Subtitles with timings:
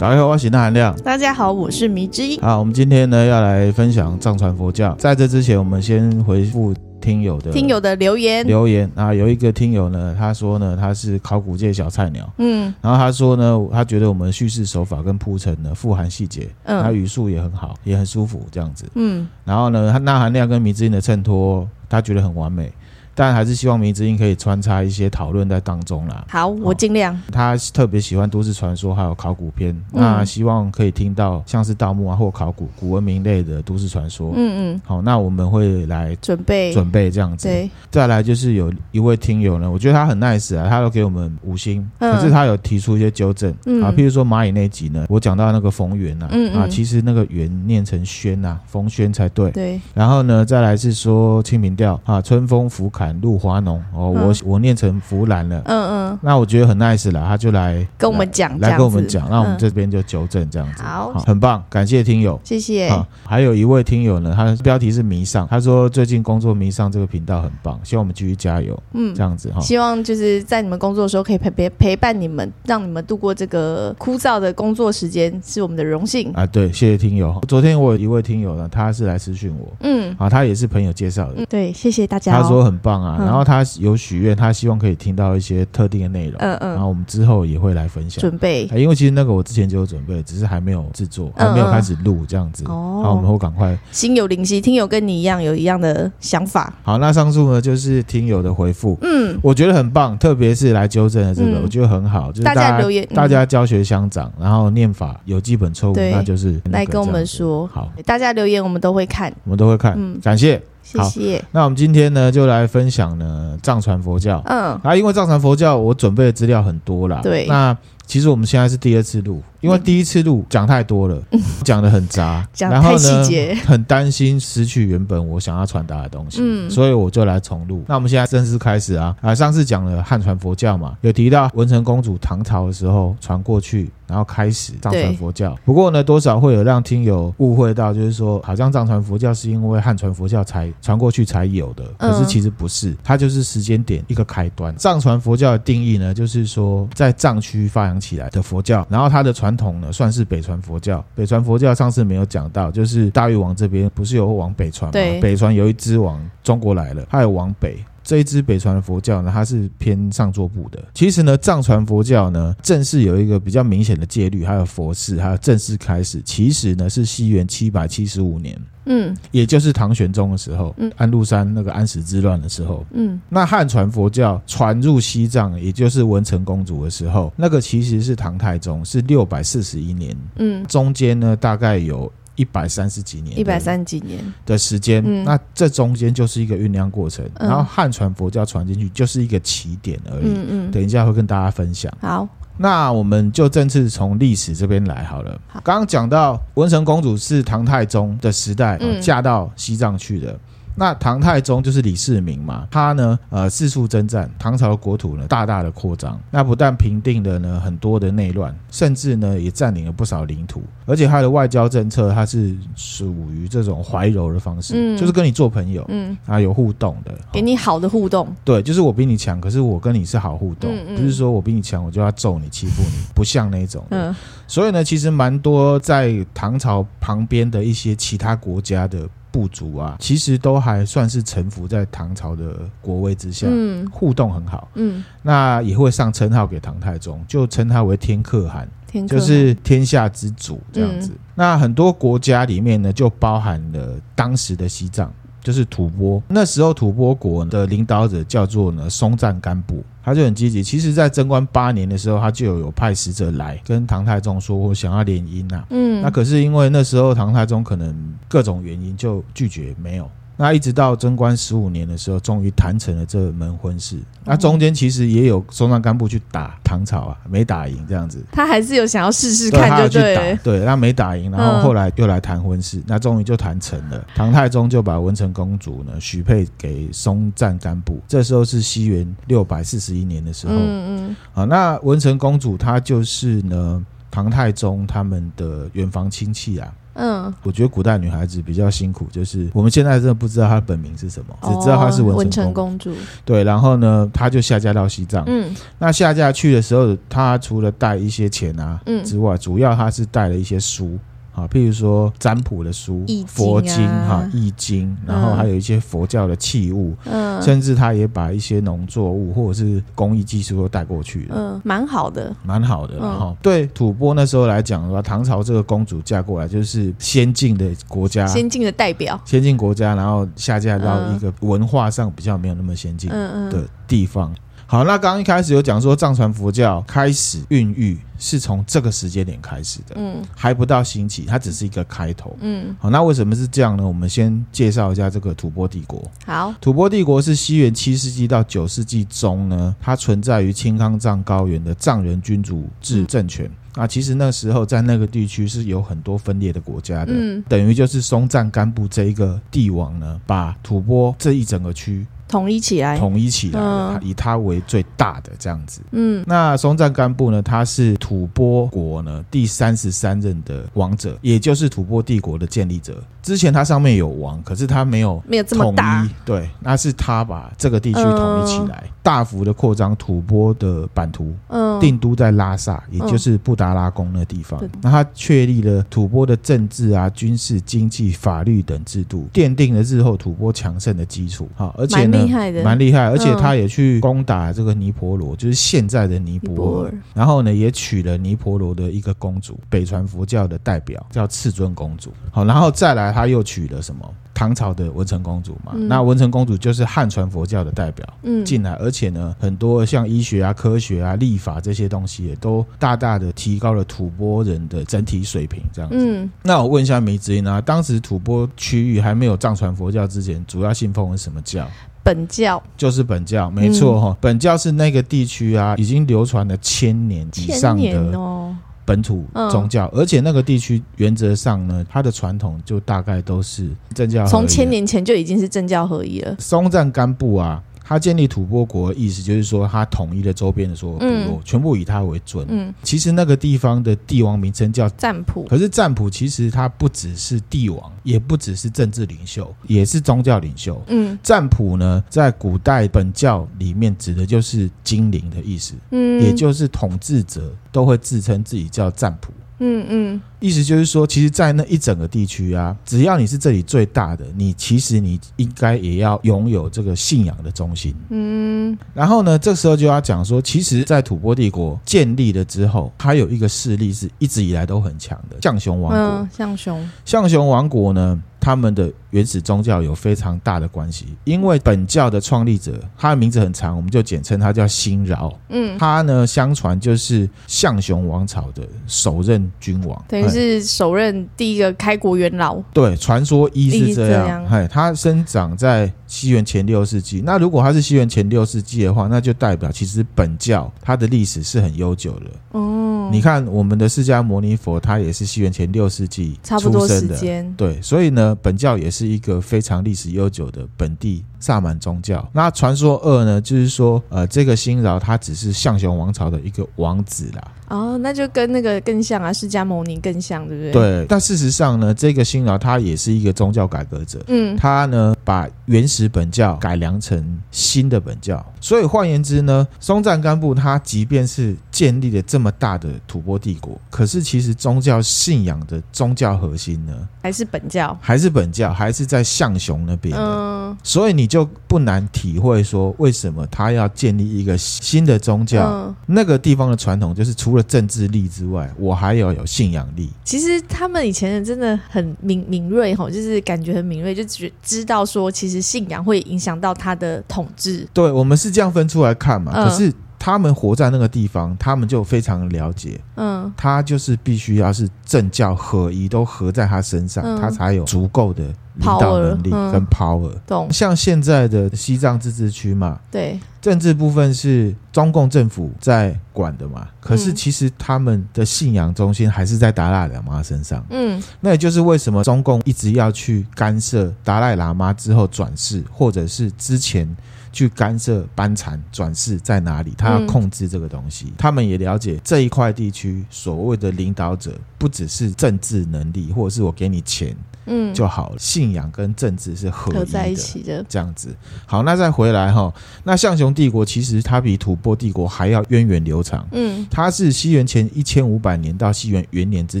[0.00, 0.96] 大家好，我是钠含量。
[1.02, 2.40] 大家好，我是迷之音。
[2.40, 4.94] 好，我们今天呢要来分享藏传佛教。
[4.94, 8.46] 在这之前，我们先回复听友的听友的留言。
[8.46, 22.72] 留言啊，有一个听友呢，他说呢他是考古界小菜鸟，嗯，然后他说呢，他觉得我们叙事手法跟铺陈呢富含细节，嗯，他语速也很好，也很舒服，这样子，嗯，然后呢，他纳含量跟迷之音的衬托，他觉得很完美。
[23.14, 26.24] 但还是希望迷之音可以穿插一些讨论在当中啦。
[26.28, 27.18] 好，我尽量。
[27.30, 34.32] 他特别喜欢都市传说还有考古片，嗯、那希望可以听到像是盗墓啊或考古古文明类的都市传说。
[34.36, 34.80] 嗯嗯。
[34.84, 37.48] 好，那我们会来准备准备这样子。
[37.48, 37.68] 对。
[37.90, 49.50] 再来就是有一位听友呢，我觉得他很 nice 啊，他都给我们五星，嗯、可是他有提出一些纠正、嗯、啊，譬如说蚂蚁那集呢，我讲到那个冯源呐，嗯嗯啊，其实那个源念成轩呐，冯轩才对。
[49.50, 49.80] 对。
[49.94, 52.99] 然后呢，再来是说清明调啊，春风拂槛。
[53.20, 62.90] 露华农哦，我我念成弗兰了，嗯嗯，那我觉得很 nice 了，他就来跟我们讲，来跟我们讲，那我们这边就纠正这样子，好，很棒，感谢听友，谢谢。
[63.24, 76.44] 还有一位听友呢，他的标题是迷上，他说最近工作迷上这个频道很棒，希望我们继续加油，嗯，这样子哈，希望就是在你们工作的时候可以陪陪陪伴你们，让你们度过这个枯燥的工作时间，是我们的荣幸啊。
[76.46, 77.40] 对，谢谢听友。
[77.46, 82.89] 昨天我有一位听友呢，他是来私讯我，嗯，啊，他也是朋友介绍的，对，谢谢大家，他说很棒。
[82.98, 88.20] 啊，然后他有许愿，他希望可以听到一些特定的内容，嗯嗯，然后我们之后也会来分享。
[88.20, 92.64] 准备，因为其实那个我之前就有准备，只是还没有制作，还没有开始录这样子。
[92.64, 93.76] 哦，好，我们会赶快。
[93.90, 96.72] 心有灵犀，听友跟你一样有一样的想法。
[96.82, 107.66] 好，那上述呢就是听友的回复，嗯，我觉得很棒，特别是来纠正的这个，我觉得很好，就是大家留言，大家教学相长，然后念法有基本错误，那就是来跟我们说。
[107.66, 110.60] 好，大家留言我们都会看，我们都会看，嗯，感谢。
[110.92, 111.44] 谢谢。
[111.52, 114.42] 那我们今天呢，就来分享呢藏传佛教。
[114.46, 117.20] 嗯，啊，因为藏传佛教，我准备的资料很多啦。
[117.22, 117.46] 对。
[117.46, 121.16] 那其实我们现在是第二次录，因为第一次录讲太多了，
[121.62, 123.24] 讲的很杂，然后呢，
[123.64, 127.84] 很担心失去原本我想要传达的东西，嗯，所以我就来重录。
[127.86, 129.14] 那我们现在正式开始啊！
[129.20, 135.56] 啊，上次讲了汉传佛教嘛，有提到文成公主唐朝的时候传过去，然后开始藏传佛教。
[135.64, 144.74] 不过呢，多少会有让听友误会到，就是说好像藏传佛教是因为汉传佛教才传过去才有的，可是其实不是，它就是时间点一个开端。
[144.76, 151.04] 藏传佛教的定义呢，就是说在藏区发扬起来的佛教，然后它的传统呢，算是北传佛教。
[151.14, 154.92] 北传佛教上次没有讲到，就是大玉王这边不是有往北传吗？
[154.92, 157.78] 北传有一支往中国来了，它有往北。
[158.10, 160.82] 这一支北传的佛教呢，它是偏上座部的。
[160.92, 182.12] 其实呢，藏传佛教呢，正式有一个比较明显的戒律，还有佛事，还有正式开始，其实呢是西元七百七十五年，嗯，也就是唐玄宗的时候，嗯，安禄山那个安史之乱的时候，嗯，那汉传佛教传入西藏，也就是文成公主的时候，那个其实是唐太宗，是六百四十一年，嗯，中间呢大概有。
[182.36, 187.24] 一百三十几年，一百三十几年的时间，嗯、那这中间就是一个酝酿过程。
[187.34, 190.28] 嗯、然后汉传佛教传进去就是一个起点而已。
[190.28, 191.92] 嗯嗯，等一下会跟大家分享。
[192.00, 192.26] 好，
[192.56, 195.40] 那我们就正式从历史这边来好了。
[195.48, 200.38] 好，刚刚讲到文成公主是唐太宗的时代，嗯、嫁到西藏去的。
[200.76, 206.18] 那唐太宗就是李世民嘛，他呢，呃，四处征战，唐朝的国土呢，大大的扩张。
[206.30, 210.62] 那不但平定了呢很多的内乱，甚至呢也占领了不少领土。
[210.86, 218.26] 而且他的外交政策，他是属于这种怀柔的方式，嗯、就是跟你做朋友，嗯，啊，有互动的，给你好的互动。
[218.44, 223.84] 对，就是我比你强，可是我跟你是好互动，嗯嗯、不是说我比你强我就要揍你、欺负你， 不像那种。
[223.90, 224.14] 嗯。
[224.46, 229.08] 所以呢，其实蛮多在唐朝旁边的一些其他国家的。
[229.30, 241.10] 部族啊，其实都还算是臣服在唐朝的国威之下，嗯，互动很好，嗯，那也会上称号给唐太宗，就称他为天可汗，天就是天下之主这样子。
[241.12, 245.12] 嗯、那很多国家里面呢，就包含了当时的西藏。
[245.42, 250.62] 就是吐蕃，那时候吐蕃国的领导者叫做呢松赞干布，他就很积极。
[250.62, 255.64] 其实，在贞观八年的时候，他就有有派使者来跟唐太宗说，我想要联姻呐。
[255.70, 260.08] 嗯，那可是因为那时候唐太宗可能各种原因就拒绝没有。
[260.40, 263.98] 那一直到贞观十五年的时候，终于谈成了这门婚事。
[264.24, 268.24] 那中间其实也有松赞干布去打唐朝啊，没打赢这样子。
[268.32, 270.14] 他还是有想要试试看，就对。
[270.14, 274.02] 对，对，他没打赢，然后后来又来谈婚事，那终于就谈成了。
[274.14, 278.00] 唐太宗就把文成公主呢许配给松赞干布。
[278.08, 280.54] 这时候是西元六百四十一年的时候。
[280.54, 281.16] 嗯嗯。
[281.34, 286.72] 啊，那文成公主她就是呢唐太宗他们的远房亲戚啊。
[287.00, 292.92] 嗯，我觉得古代女孩子比较辛苦，就是我们现在真的不知道她的本名是什么，只知道她是文成公主。
[293.24, 295.24] 对，然后呢，她就下嫁到西藏。
[295.26, 300.98] 嗯，那下嫁去的时候，她除了带一些钱啊嗯之外，主要她是带了一些书。
[301.40, 312.96] 啊，譬如说占卜的书、经啊、佛经哈、易经，然后还有一些佛教的器物，嗯，甚至他也把一些农作物或者是工艺技术都带过去了，嗯，蛮好的，蛮好的。
[312.98, 324.34] 然后、嗯、对吐蕃那时候来讲的话，唐朝这个公主嫁过来就是先进的国家，先进的代表，先进国家，然后下嫁到一个文化上比较没有那么先进的地方。
[324.70, 333.84] 好，那刚刚一开始有讲说藏传佛教开始孕育是从这个时间点开始的，嗯，还不到兴起，它只是一个开头，嗯，好，那为什么是这样呢？
[333.84, 336.00] 我们先介绍一下这个吐蕃帝国。
[336.24, 343.46] 好，吐蕃帝国是西元七世纪到九世纪中呢，它存在于青康藏高原的藏人君主制政权。
[343.74, 352.06] 嗯、啊，其实那时候在那个地区是有很多分裂的国家的，嗯，等于就是松赞干布这一个帝王呢，把吐蕃这一整个区。
[352.30, 355.80] 统一起来，统一起来，嗯、以他为最大的这样子。
[355.90, 357.42] 嗯，那松赞干布呢？
[357.42, 363.02] 他是吐蕃国呢第三十三任的王者，也就是吐蕃帝国的建立者。
[363.22, 366.08] 之前他上面有王，可是他没有没有这么大。
[366.24, 371.34] 对，那是他把这个地区统一起来，嗯、大幅的扩张吐蕃的版图。
[371.48, 374.60] 嗯，定都在拉萨，也就是布达拉宫那地方。
[374.62, 381.48] 嗯、那他确立了吐蕃的政治啊、军事、经济、法律等制度，奠定了日后吐蕃强盛的基础。
[381.56, 383.08] 好，而且呢，蛮厉害的，蛮厉害。
[383.08, 386.94] 而且他也去攻打这个尼婆罗，就是现在的尼泊尔。
[387.14, 392.12] 然后呢，也娶了尼婆罗的一个公主，北传佛教的代表，叫赤尊公主。
[392.30, 393.10] 好，然后再来。
[393.10, 394.08] 他又娶了什么？
[394.32, 395.72] 唐朝的文成公主嘛。
[395.74, 405.62] 嗯、那文成公主就是汉传佛教的代表，嗯，进来，而且呢，很多像医学啊、科学啊、立法这些东西，也都大大的提高了吐蕃人的整体水平。
[405.72, 411.68] 这样子，嗯，那我问一下梅子英啊，当时吐蕃区域还没有藏传佛教之前，主要信奉的是什么教？
[412.02, 414.08] 本教，就是本教，没错哈。
[414.08, 418.56] 嗯、本教是那个地区啊，已经流传了千年以上的哦。
[418.84, 424.26] 本土宗教，嗯、而且那个地区原则上呢，它的传统就大概都是政教。
[424.26, 426.34] 从千年前就已经是政教合一了。
[426.38, 427.62] 松赞干布啊。
[427.90, 432.46] 他建立吐蕃国的意思就是说，他统一了周边的所有部落，嗯、全部以他为准。
[432.48, 440.80] 嗯，其实那个地方的帝王名称叫占卜，可是占卜其实他不只是帝王，也不只是政治领袖，也是宗教领袖。
[440.86, 445.74] 嗯，赞普呢，在古代本教里面指的就是精灵的意思。
[445.90, 449.32] 嗯，也就是统治者都会自称自己叫赞普。
[449.62, 457.94] 嗯嗯，意思就是说，其实，在那一整个地区啊，只要你是这里最大的，你其实你应该也要拥有这个信仰的中心。
[458.08, 466.00] 嗯，然后呢，这时候就要讲说，其实，在吐蕃帝国建立了之后，还有一个势力是一直以来都很强的——象雄王国。
[466.00, 475.32] 嗯，象雄，象雄王国呢，他们的原始宗教有非常大的关系，因为本教的创立者，他的名字很长，我们就简称他叫辛饶。
[475.48, 482.60] 嗯，他呢，相传就是象雄王朝的首任君王，等于是首任第一个开国元老。
[482.72, 484.44] 对，传说一是这样。
[484.46, 487.22] 哎，他生长在西元前六世纪。
[487.24, 492.26] 那如果他是西元前六世纪的话，那就代表其实本教它的历史是很悠久的。
[492.52, 497.44] 哦，你看我们的释迦牟尼佛，他也是西元前六世纪出生的。
[497.56, 502.26] 对，所以呢，本教也是一个非常历史悠久的本地萨满宗教。
[502.32, 507.52] 那传说二呢，就是说，呃，这个辛饶他只是象雄王朝的一个王子啦。
[507.68, 510.72] 哦，那就跟那个更像啊，释迦牟尼更像，对不对？
[510.72, 511.06] 对。
[511.08, 514.20] 但事实上呢，这个辛饶他也是一个宗教改革者。
[514.26, 518.44] 嗯，他呢把原始本教改良成新的本教。
[518.60, 526.92] 所以换言之呢，松赞干布他即便是建立了这么大的吐蕃帝国，可是其实宗教信仰的宗教核心呢，
[527.22, 530.20] 还是本教，还是本教，还是在象雄那边的。
[530.20, 535.64] 嗯，所以你就不难体会说，为什么他要建立一个新的宗教？
[535.64, 540.10] 嗯，那个地方的传统就是除了政治力之外，我还要有信仰力。
[540.24, 547.86] 其实他们以前人真的很敏敏锐哈，就是感觉很敏锐，就知知道说，其实信仰会影响到他的统治。
[547.94, 549.52] 对，我们是这样分出来看嘛。
[549.54, 553.00] 嗯、可是他们活在那个地方，他们就非常了解。
[553.14, 558.44] 嗯，他就是必须要是政教合一，都合在他身上，嗯、他才有足够的。
[558.80, 560.72] 领导能力跟 power，懂、嗯？
[560.72, 566.88] 像现在的西藏自治区嘛，对，政治部分是中共政府在管的嘛。
[566.98, 570.84] 可是其实他们的信仰中心还是在达赖喇嘛身上。
[570.90, 577.08] 嗯，那也就是为什么中共一直要去干涉达赖喇嘛之后转世，或者是之前
[577.52, 581.26] 去干涉班禅转世在哪里，他要控制这个东西。
[581.26, 587.36] 嗯、他们也了解这一块地区所谓的领导者，不只是政治能力，或者是我给你钱。
[587.70, 588.36] 嗯，就好了。
[588.38, 591.34] 信仰跟政治是合，合在一起的，这样子。
[591.64, 592.72] 好，那再回来哈。
[593.04, 596.46] 那象雄帝国其实它比吐蕃帝国还要源远流长。
[596.52, 599.80] 嗯，它是西元前一千五百年到西元元年之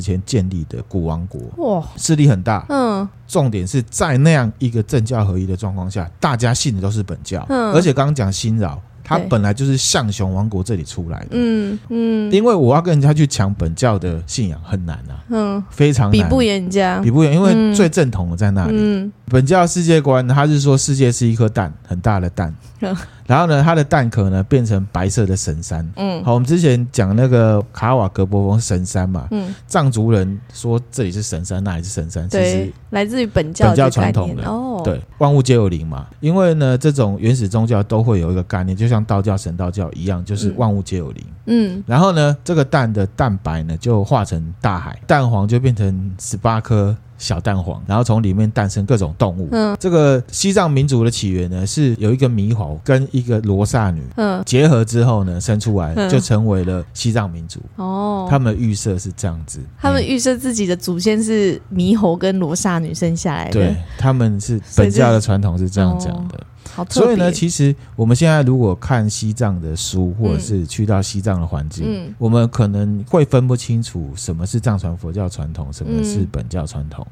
[0.00, 1.40] 前建立的古王国。
[1.56, 2.64] 哇，势力很大。
[2.68, 7.44] 嗯，重点是在那样一个政教合一的状况下，大家信的都是本教。
[7.48, 8.80] 嗯，而且刚刚讲新饶。
[9.10, 18.74] 他本来就是象雄王国这里出来的，嗯嗯，因为我要跟人家去抢本教的信仰很难啊，嗯，非常难，比不赢人家，比不赢，因为最正统的在那里。
[18.76, 22.52] 嗯，本教世界观，他是说世界是一颗蛋，很大的蛋。
[23.26, 25.88] 然后呢，它的蛋壳呢变成白色的神山。
[25.94, 29.28] 嗯，好，我们之前讲那个卡瓦格博峰神山嘛。
[29.30, 34.80] 嗯，藏族人说这里是神山，那里是神山，对，其实来自于本教本教传统的哦。
[34.84, 36.08] 对，万物皆有灵嘛。
[36.18, 41.24] 因为呢，这种原始宗教都会有一个概念，就像道教、神道教一样，就是万物皆有灵。
[41.46, 46.96] 嗯，然后呢，这个蛋的蛋白呢就化成大海，蛋黄就变成十八颗。
[47.20, 49.48] 小蛋黄，然后从里面诞生各种动物。
[49.52, 57.60] 嗯，这个西藏民族的起源呢，是有一个猕猴跟一个罗刹女，嗯，结合之后呢，生出来就成为了西藏民族。
[57.76, 63.52] 哦，他们预设是这样子，他们预设自己的祖先是猕猴跟罗刹女生下来的。
[63.52, 66.40] 对，他们是本教的传统是这样讲的。
[66.88, 77.06] 所以呢，其实我们现在如果看西藏的书，或者是去到西藏的环境，嗯，我们可能会分不清楚什么是藏传佛教传统，什么是本教传统。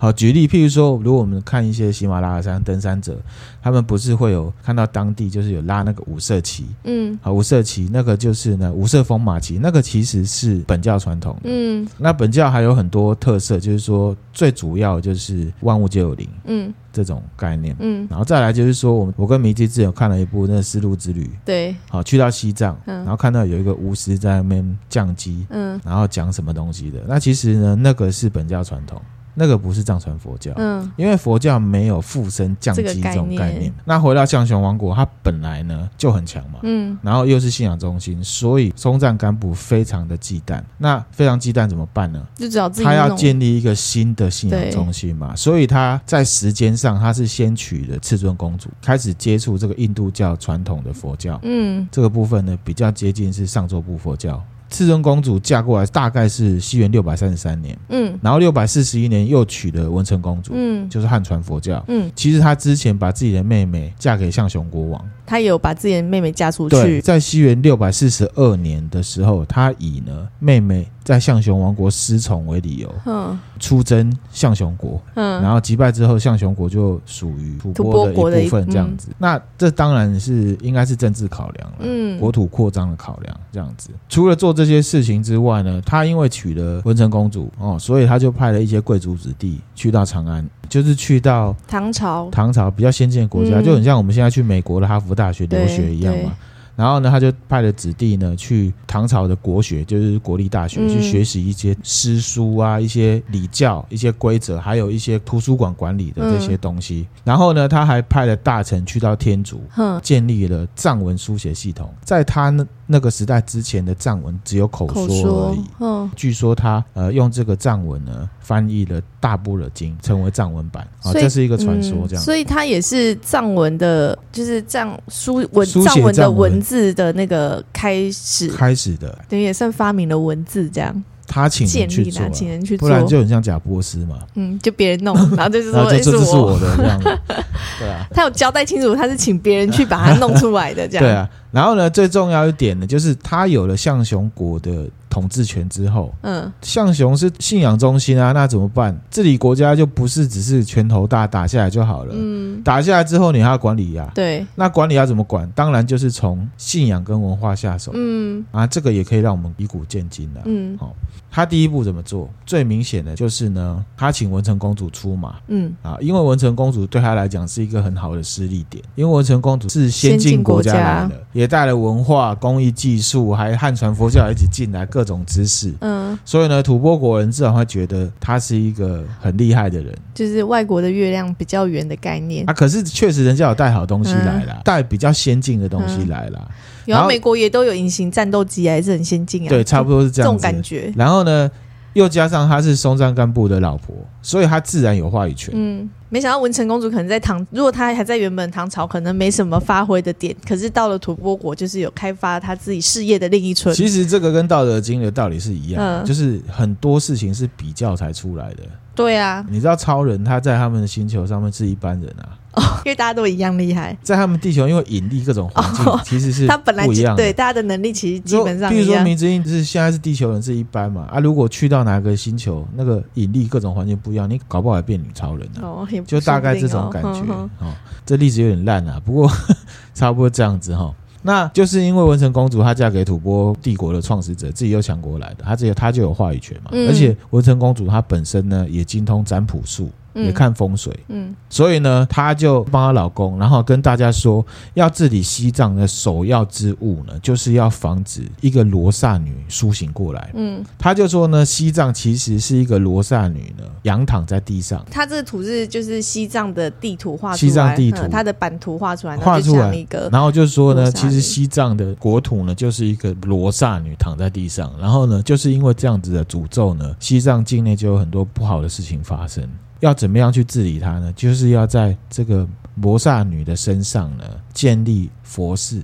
[0.00, 3.20] 好，举例，譬如说，如果我们看一些喜马拉雅山登山者，
[3.60, 28.98] 他们不是会有看到当地就是有拉那个五色旗，嗯，好，五色旗那个就是呢五色风马旗，那个其实是本教传统，嗯，那本教还有很多特色，就是说最主要就是万物皆有灵，嗯，这种概念，嗯，然后再来就是说，我们我跟迷之之前有看了一部那个丝路之旅，对，好，去到西藏，然后看到有一个巫师在那边降乩，嗯，然后讲什么东西的，那其实呢，那个是本教传统。
[29.40, 33.72] 那个不是藏传佛教，嗯，因为佛教没有附身降级这种概念。
[33.86, 40.62] 那回到象雄王国，它本来呢就很强嘛，嗯，然后又是信仰中心，所以松赞干布非常的忌惮。
[40.76, 42.22] 那非常忌惮怎么办呢？
[42.36, 54.38] 就只要自己他要建立一个新的信仰中心嘛，所以他在时间上他是先娶了赤尊公主，开始接触这个印度教传统的佛教，嗯，这个部分呢比较接近是上座部佛教。
[54.70, 67.00] 赤尊公主嫁过来大概是西元六百三十三年，嗯，然后六百四十一年又娶了文成公主，嗯，就是汉传佛教，嗯，其实他之前把自己的妹妹嫁给象雄国王，他也有把自己的妹妹嫁出去。
[67.00, 70.86] 在西元六百四十二年的时候，他以呢妹妹。
[71.10, 79.08] 在象雄王国失宠为理由，嗯，出征象雄国，嗯，然后击败之后，象雄国就属于吐蕃的一部分，这样子。
[79.10, 83.90] 嗯、那这当然是应该是政治考量了，嗯，国土扩张的考量，这样子。
[84.08, 96.36] 除了做这些事情之外呢，他因为娶了文成公主哦，所以他就派了一些贵族子弟去到长安，就是去到唐朝，唐朝比较先进的国家，嗯、就很像我们现在去美国的哈佛大学留学一样嘛。
[96.80, 107.06] 然后呢，他就派了子弟呢去唐朝的国学，就是国立大学，嗯、去学习一些诗书啊、一些礼教、一些规则，还有一些图书馆管理的这些东西。
[107.16, 111.92] 嗯、然后呢，他还派了大臣去到天竺，嗯、建立了藏文书写系统。
[112.02, 112.48] 在他
[112.90, 115.64] 那那个时代之前的藏文只有口说而已。
[115.80, 122.06] 嗯，据说他呃用这个藏文呢翻译了《大般若经》，成为藏文版啊，这是一个传说。
[122.06, 131.02] 这样、嗯，所以他也是藏文的，就是藏书文藏文的文字的那个开始开始的，等于也算发明了文字这样。
[131.30, 134.18] 他请人去做，请人去做，不然就很像假波斯嘛。
[134.34, 137.18] 嗯，就别人弄， 然后就是说这是我的这样子。
[137.78, 141.04] 对啊，他有交代清楚，他是请别人去把它弄出来的这样。
[141.06, 148.98] 对啊，然后呢，最重要一点呢，就是他有了象雄国的统治权之后，嗯，象雄是信仰中心啊，那怎么办？
[149.08, 152.12] 治理国家就不是只是拳头大打下来就好了。
[152.16, 154.12] 嗯，打下来之后你还要管理呀、啊。
[154.14, 155.48] 对，那管理要怎么管？
[155.54, 157.92] 当然就是从信仰跟文化下手。
[157.94, 160.40] 嗯，啊，这个也可以让我们以古鉴今的。
[160.46, 160.92] 嗯，好。
[161.30, 162.28] 他第一步怎么做？
[162.44, 165.36] 最明显的就是呢，他请文成公主出马。
[165.46, 175.72] 嗯啊，因为文成公主对他来讲是一个很好的施力点，因为文成公主是先进国家来的，也带了文化、工艺、技术，还汉传佛教一起进来各种知识。
[175.80, 182.52] 嗯，所以呢，吐蕃国人自然会觉得他是一个很厉害的人，就是外国的月亮比较圆的概念啊。
[182.52, 186.38] 可是确实人家有带好东西来了，带、嗯、比较先进的东西来了。
[186.40, 186.54] 嗯
[186.86, 189.48] 然后美国也都有隐形战斗机，还是很先进啊。
[189.48, 190.26] 对，差不多是这样。
[190.26, 190.92] 这种感觉。
[190.96, 191.50] 然后呢，
[191.94, 195.52] 又加上她是松赞干布的老婆，所以她自然有话语权。
[195.54, 203.74] 嗯，没想到文成公主可能在唐，如果她还在原本唐朝，可能没什么发挥的点，可是到了吐蕃国，就是有开发她自己事业的另一春。
[203.74, 208.62] 其实这个跟《道德经》的道理是一样的，嗯，就是很多事情是比较才出来的。
[208.94, 212.36] 对啊，你知道超人他在他们的星球上面是一般人啊。
[212.52, 218.70] 哦， 因为大家都一样厉害，在他们地球，因为引力各种环境、哦、其实是他本来不一样，对大家的能力其实基本上。
[218.70, 225.86] 比如说，明之音是现在是地球人是一般嘛啊，如果去到哪个星球，那个引力各种环境不一样，你搞不好还变女超人呢、啊。
[225.86, 227.20] 哦，就大概这种感觉。
[227.58, 227.72] 哦，
[228.04, 229.30] 这例子有点烂啊，不过
[229.94, 230.94] 差不多这样子哈、哦。
[231.22, 236.70] 那就是因为文成公主她嫁给吐蕃帝国的创始者，自己又强国来的，她这个她就有话语权嘛。
[236.72, 239.90] 嗯、而且文成公主她本身呢也精通占卜术。
[240.14, 250.30] 也看风水，嗯，所以呢，她就帮她老公，然后跟大家说，要治理西藏的首要之物呢，就是要防止一个罗刹女苏醒过来。
[250.34, 254.84] 嗯，她就说呢，西藏其实是一个罗刹女呢，仰躺在地上。
[254.90, 269.48] 她这个图是就是西藏的地图画出来，西藏地图，她的版图画出来，画出来一个，然后就说呢，其实西藏的国土呢，就是一个罗刹女躺在地上，然后呢，就是因为这样子的诅咒呢，西藏境内就有很多不好的事情发生。
[269.80, 271.12] 要怎么样去治理它呢？
[271.14, 272.46] 就是要在这个
[272.76, 275.82] 罗刹女的身上呢，建立佛寺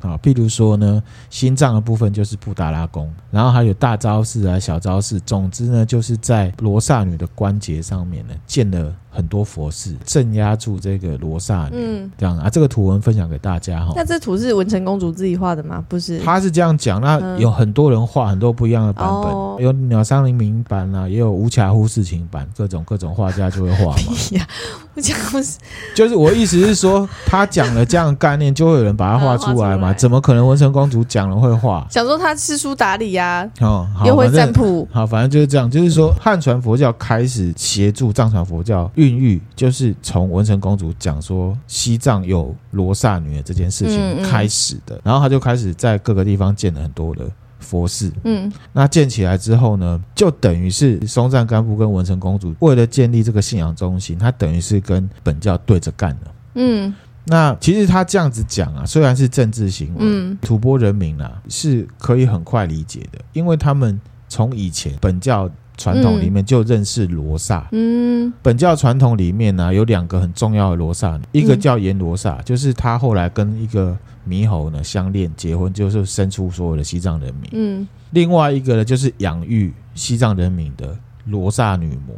[0.00, 8.94] 啊，譬如说呢，心脏的部分就是布达拉宫，然后还有大昭寺啊、小昭寺，总之呢，就是在罗刹女的关节上面呢，建了。
[9.18, 13.92] 很多佛寺镇压住这个罗刹女，嗯，这样啊，这个图文分享给大家哈。
[13.96, 15.84] 那这图是文成公主自己画的吗？
[15.88, 17.00] 不是，她是这样讲。
[17.00, 23.96] 那有很多人画很多不一样的版本，嗯、有鸟山明明版啊，也有无卡呼世情版，各种各种画家就会画嘛。
[24.94, 25.58] 无卡呼是，
[25.96, 29.92] 就是我意思是说，他讲了这样的概念，就会有人把它画出来嘛？
[29.98, 31.84] 怎么可能文成公主讲了会画？
[31.90, 35.68] 想说他知书达理呀，哦，又会占卜，好，反正就是这样。
[35.68, 38.88] 就是说，汉传佛教开始协助藏传佛教。
[39.08, 47.26] 孕育就是从文成公主讲说西藏有罗刹女的这件事情开始的，嗯嗯，然后他就开始在各个地方建了很多的
[47.58, 48.12] 佛寺。
[48.24, 56.34] 嗯，那建起来之后呢，就等于是松赞干布跟文成公主为了建立这个信仰中心，他等于是跟本教对着干了。
[56.54, 56.94] 嗯，
[57.24, 65.50] 那其实他这样子讲啊，虽然是政治行为，嗯，吐蕃人民啊是可以很快理解的，因为他们从以前本教。
[65.78, 67.66] 传统里面就认识罗刹。
[67.72, 73.96] 嗯，本教传统里面呢、啊，有两个很重要的罗刹，一个叫阎罗刹，就是他后来跟一个
[74.28, 77.48] 猕猴呢相恋结婚，就是生出所有的西藏人民。
[77.52, 82.14] 嗯，另外一个呢，就是养育西藏人民的罗刹女魔。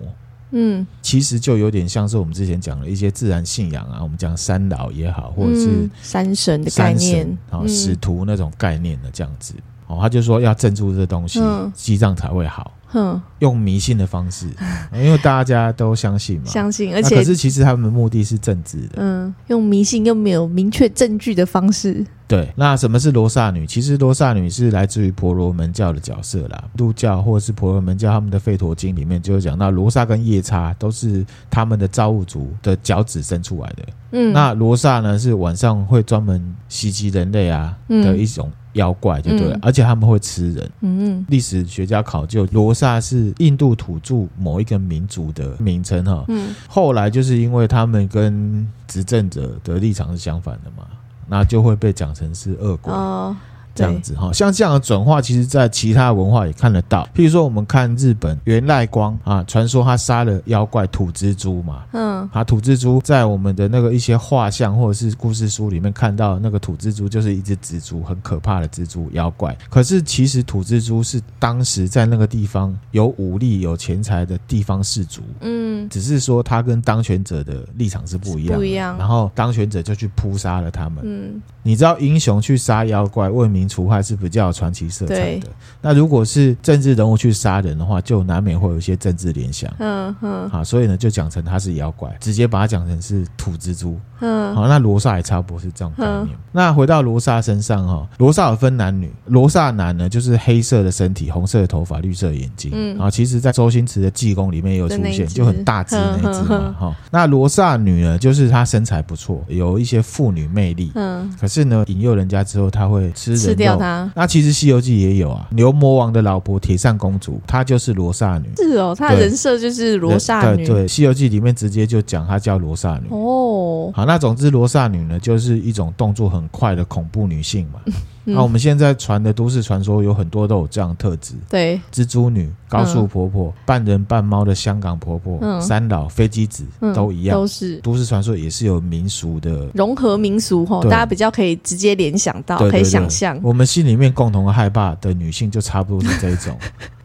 [0.53, 9.55] 嗯，其实就有点像是我们之前讲的一些自然信仰啊，我们讲三老也好，或者是山神的概念啊，使徒那种概念的这样子。
[9.87, 11.41] 哦，他就说要镇住这东西，
[11.75, 12.73] 西藏才会好。
[12.91, 14.47] 哼，用迷信的方式，
[14.93, 22.05] 因为大家都相信嘛，相信，而且可是其实他们的目的是政治的，嗯，用迷信又没有明确证据的方式。
[22.27, 23.67] 对，那什么是罗刹女？
[23.67, 33.85] 其实罗刹女是来自于婆罗门教的角色啦，度教或者是婆罗门教他们的吠陀经里面就讲到罗刹跟夜叉都是他们的造物主的脚趾伸出来的。
[34.13, 38.49] 嗯，那罗刹呢是晚上会专门袭击人类啊的一种。
[38.75, 40.71] 妖怪就对了，嗯、而且他们会吃人。
[40.81, 46.25] 嗯，历史学家考究，罗刹是印度土著某一个民族的名称哈。
[46.29, 50.87] 嗯，后来就是因为他们跟执政者的立场是相反的嘛，
[51.29, 52.93] 那就会被讲成是恶鬼。
[52.93, 53.37] 哦
[53.75, 57.09] 这样子哈，像这样的转化，其实在其他文化也看得到。
[57.15, 61.85] 譬如说，我们看日本源赖光啊，传说他杀了妖怪土蜘蛛嘛。
[61.93, 69.57] 嗯，啊，土蜘蛛在我们的那个一些画像或者是故事书里面看到，那个土蜘蛛就是一只蜘蛛，很可怕的蜘蛛妖怪。
[69.69, 75.23] 可是其实土蜘蛛是当时在那个地方有武力、有钱财的地方士族。
[75.41, 78.97] 嗯，只是说他跟当权者的立场是不一样，不一样。
[78.99, 81.03] 然后当权者就去扑杀了他们。
[81.05, 85.49] 嗯，你知道英雄去杀妖怪为民除害是比较有传奇色彩的。
[85.81, 89.73] 那如果是政治人物去杀人的话，就难免会有一些政治联想。
[89.79, 90.49] 嗯嗯。
[90.51, 93.99] 好，所以呢，就讲成他是妖怪，直接把它讲成是土蜘蛛。
[94.21, 94.55] 嗯。
[94.55, 96.29] 好，那罗刹也差不多是这种概念。
[96.53, 99.13] 那回到罗刹身上哈，罗刹有分男女。
[99.27, 102.71] 罗刹男呢，就是黑色的身体、红色的头发、绿色的眼睛。
[102.75, 102.99] 嗯。
[102.99, 106.75] 啊，其实在周星驰的济公里面也有出现，就很大只那只嘛。
[106.79, 106.97] 哈。
[107.11, 110.93] 那罗刹女呢，就是她身材不错，有一些妇女魅力。
[110.95, 111.31] 嗯。
[111.41, 113.50] 可是呢，引诱人家之后，她会吃人。
[113.55, 118.49] 掉他，那其实《西游记》也有啊，牛魔王的老婆铁扇公主，她就是罗刹女。
[118.57, 120.67] 是哦，她的人设就是罗刹女。
[120.67, 123.09] 对对，《西游记》里面直接就讲她叫罗刹女。
[123.11, 127.81] 哦，好，那总之罗刹女呢，就是一种动作很快的恐怖女性嘛。
[128.25, 128.37] 那、嗯。
[128.37, 137.77] 啊、我们现在传的都市传说有很多都有这样的特质，对，蜘蛛女、高速婆婆、嗯、半人半猫的香港婆婆、嗯、三老、飞机子、嗯、都一样，都是。
[137.79, 139.69] 都市传说，也是有民俗的。
[139.75, 143.39] 融合民俗哈，大家比较可以直接联想到，可以想象。
[143.43, 146.57] 我们心里面共同害怕的女性，就差不多是这一种。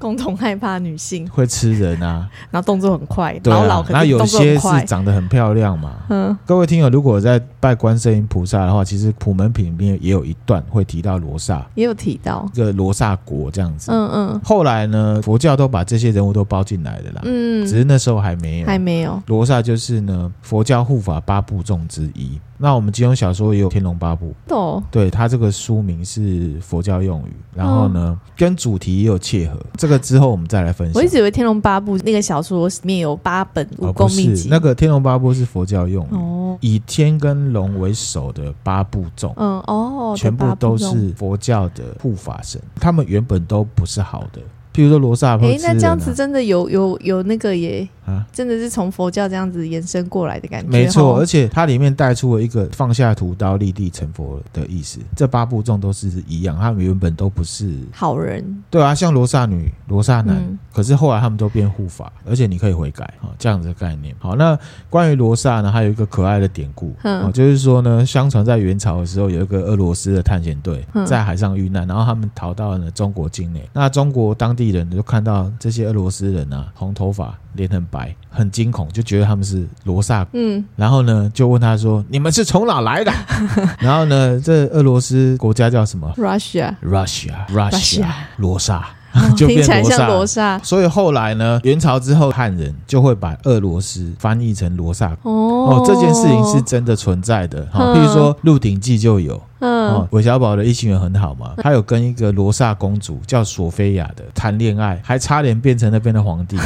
[0.05, 5.93] 共同害怕女性会吃人啊，然后动作很快，对啊，老老可那有些是长得很漂亮嘛。
[6.09, 13.91] 嗯，各位听友，如果在拜观世音菩萨的话，其实普门品里面也有一段会提到罗刹，也有提到这个罗刹国这样子。
[13.91, 14.41] 嗯嗯。
[14.43, 17.21] 后来呢，佛教都把这些人物都包进来了啦。
[17.23, 19.19] 嗯，只是那时候还没有，还没有。
[19.25, 22.39] 罗刹就是呢，佛教护法八部众之一。
[22.57, 29.59] 那我们金庸小说也有《天龙八部》，哦，对，它这个书名是佛教用语，然后呢，跟主题也有切合。
[29.77, 30.97] 这个之后我们再来分析。
[30.97, 44.41] 我一直以为《天龙八部》那个小说里面有八本武功秘籍，那个《天龙八部》是佛教用语，哦，以天跟龙为首的八部众，嗯，哦，全部都是佛教的护法神，他们原本都不是好的。
[44.73, 47.87] 譬如说罗刹，哎，那这样子真的有有有那个耶。
[48.05, 50.69] 啊，真的是从佛教这样子延伸过来的感觉。
[50.69, 54.99] 没错，而且它里面带出了一个放下屠刀立地成佛的意思。
[55.15, 58.63] 这八部众都是一样，他们原本都不是好人。
[58.69, 64.15] 对啊，像罗刹女、罗刹男，嗯、可是后来他们都变护法，而且你可以悔改啊，这样子的概念。
[64.19, 64.57] 好，那
[64.89, 73.67] 关于罗刹呢，还有一个可爱的典故，嗯，就是说呢，相传在元朝的时候，有一个俄罗斯的探险队在海上遇难，然后他们逃到了中国境内。
[73.73, 77.35] 那中国当地人就看到这些俄罗斯人啊，红头发。
[77.55, 80.25] 脸很白，很惊恐，就觉得他们是罗萨。
[80.33, 83.11] 嗯，然后呢，就问他说：“你们是从哪来的？”
[83.79, 88.85] 然后呢，这俄罗斯国家叫什么？Russia，Russia，Russia，罗萨。
[89.37, 89.65] 就变
[90.09, 95.15] 罗萨，所以后来呢，元朝之后汉人就会把俄罗斯翻译成罗萨。
[95.21, 97.65] 哦，这件事情是真的存在的。
[97.71, 99.41] 好，比如说《鹿鼎记》就有。
[99.59, 106.57] 嗯，韦小宝的异性缘很好嘛，他有跟一个罗萨公主叫索菲亚的谈恋爱，还差点变成那边的皇帝。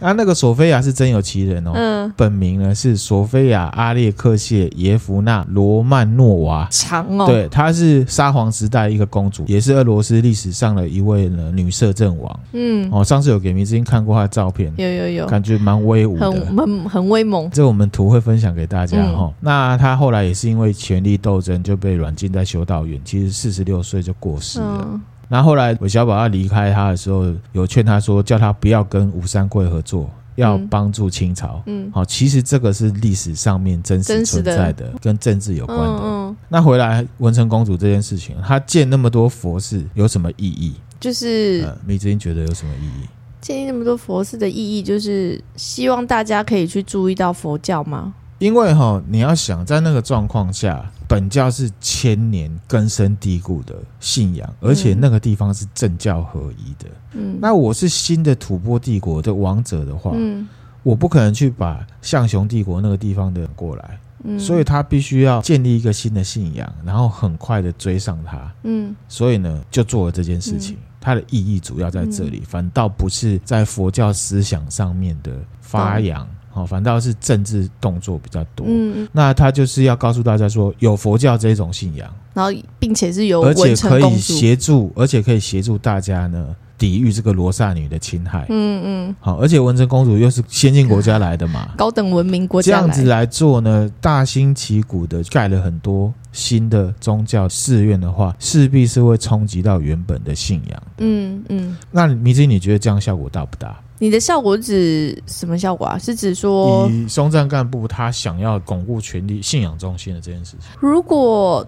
[0.00, 12.40] 那 那个索菲亚是真有其人哦，嗯，本名呢是索菲亚阿列克谢耶夫娜罗曼诺娃，长哦，对，她是沙皇时代一个公主，也是俄罗斯历史上的一位呢女摄政王。
[12.52, 17.50] 嗯，哦，上次有给迷之音看过她的照片，有有有，感觉蛮威武的，很很很威猛。
[17.50, 19.32] 这我们图会分享给大家哈。
[19.40, 22.46] 那她后来也是因为权力斗争就被软禁在。
[22.46, 24.88] 修道院，其实四十六岁就过世了。
[24.88, 31.60] 嗯、然后后来韦小宝要离开他的时候，有劝他说，叫他不要跟吴三桂合作，要帮助清朝。
[31.66, 35.98] 嗯，好，其实这个是历史上面真实存在的，的跟政治有关的。
[36.04, 40.76] 嗯嗯、那回来文成公主这件事情，她建那么多佛寺有什么意义？
[41.00, 43.08] 就是迷之英觉得有什么意义？
[43.40, 48.14] 建立那么多佛寺的意义，就是希望大家可以去注意到佛教吗？
[48.38, 56.90] 因为哈，你要想在那个状况下，本教是千年根深蒂固的信仰，而且那个地方是政教合一的。
[57.12, 60.46] 嗯，那我是新的吐蕃帝国的王者的话，嗯，
[60.82, 70.76] 我不可能去把象雄帝国那个地方的人过来，嗯，所以他必须要建立一个新的信仰，然后很快的追上他，嗯，所以呢，就做了这件事情。
[70.98, 76.28] 它的意义主要在这里，反倒不是在佛教思想上面的发扬。
[76.56, 78.66] 哦，反倒是政治动作比较多。
[78.66, 88.46] 嗯，那他就是要告诉大家说，有佛教这种信仰，然后并且是有，而且可以协助，而且可以协助大家呢抵御这个罗刹女的侵害。
[88.48, 100.82] 嗯嗯，好，而且文成公主又是先进国家来的嘛， 高等文明国家这样子来做呢，大兴旗鼓的盖了很多新的宗教寺院的话，势必是会冲击到原本的信仰。
[100.98, 103.78] 嗯嗯，那迷之，你觉得这样效果大不大？
[103.98, 105.98] 你的效果指什么效果啊？
[105.98, 110.68] 是指说以松赞干部他想要巩固权力、信仰中心的这件事情？
[110.80, 111.66] 如果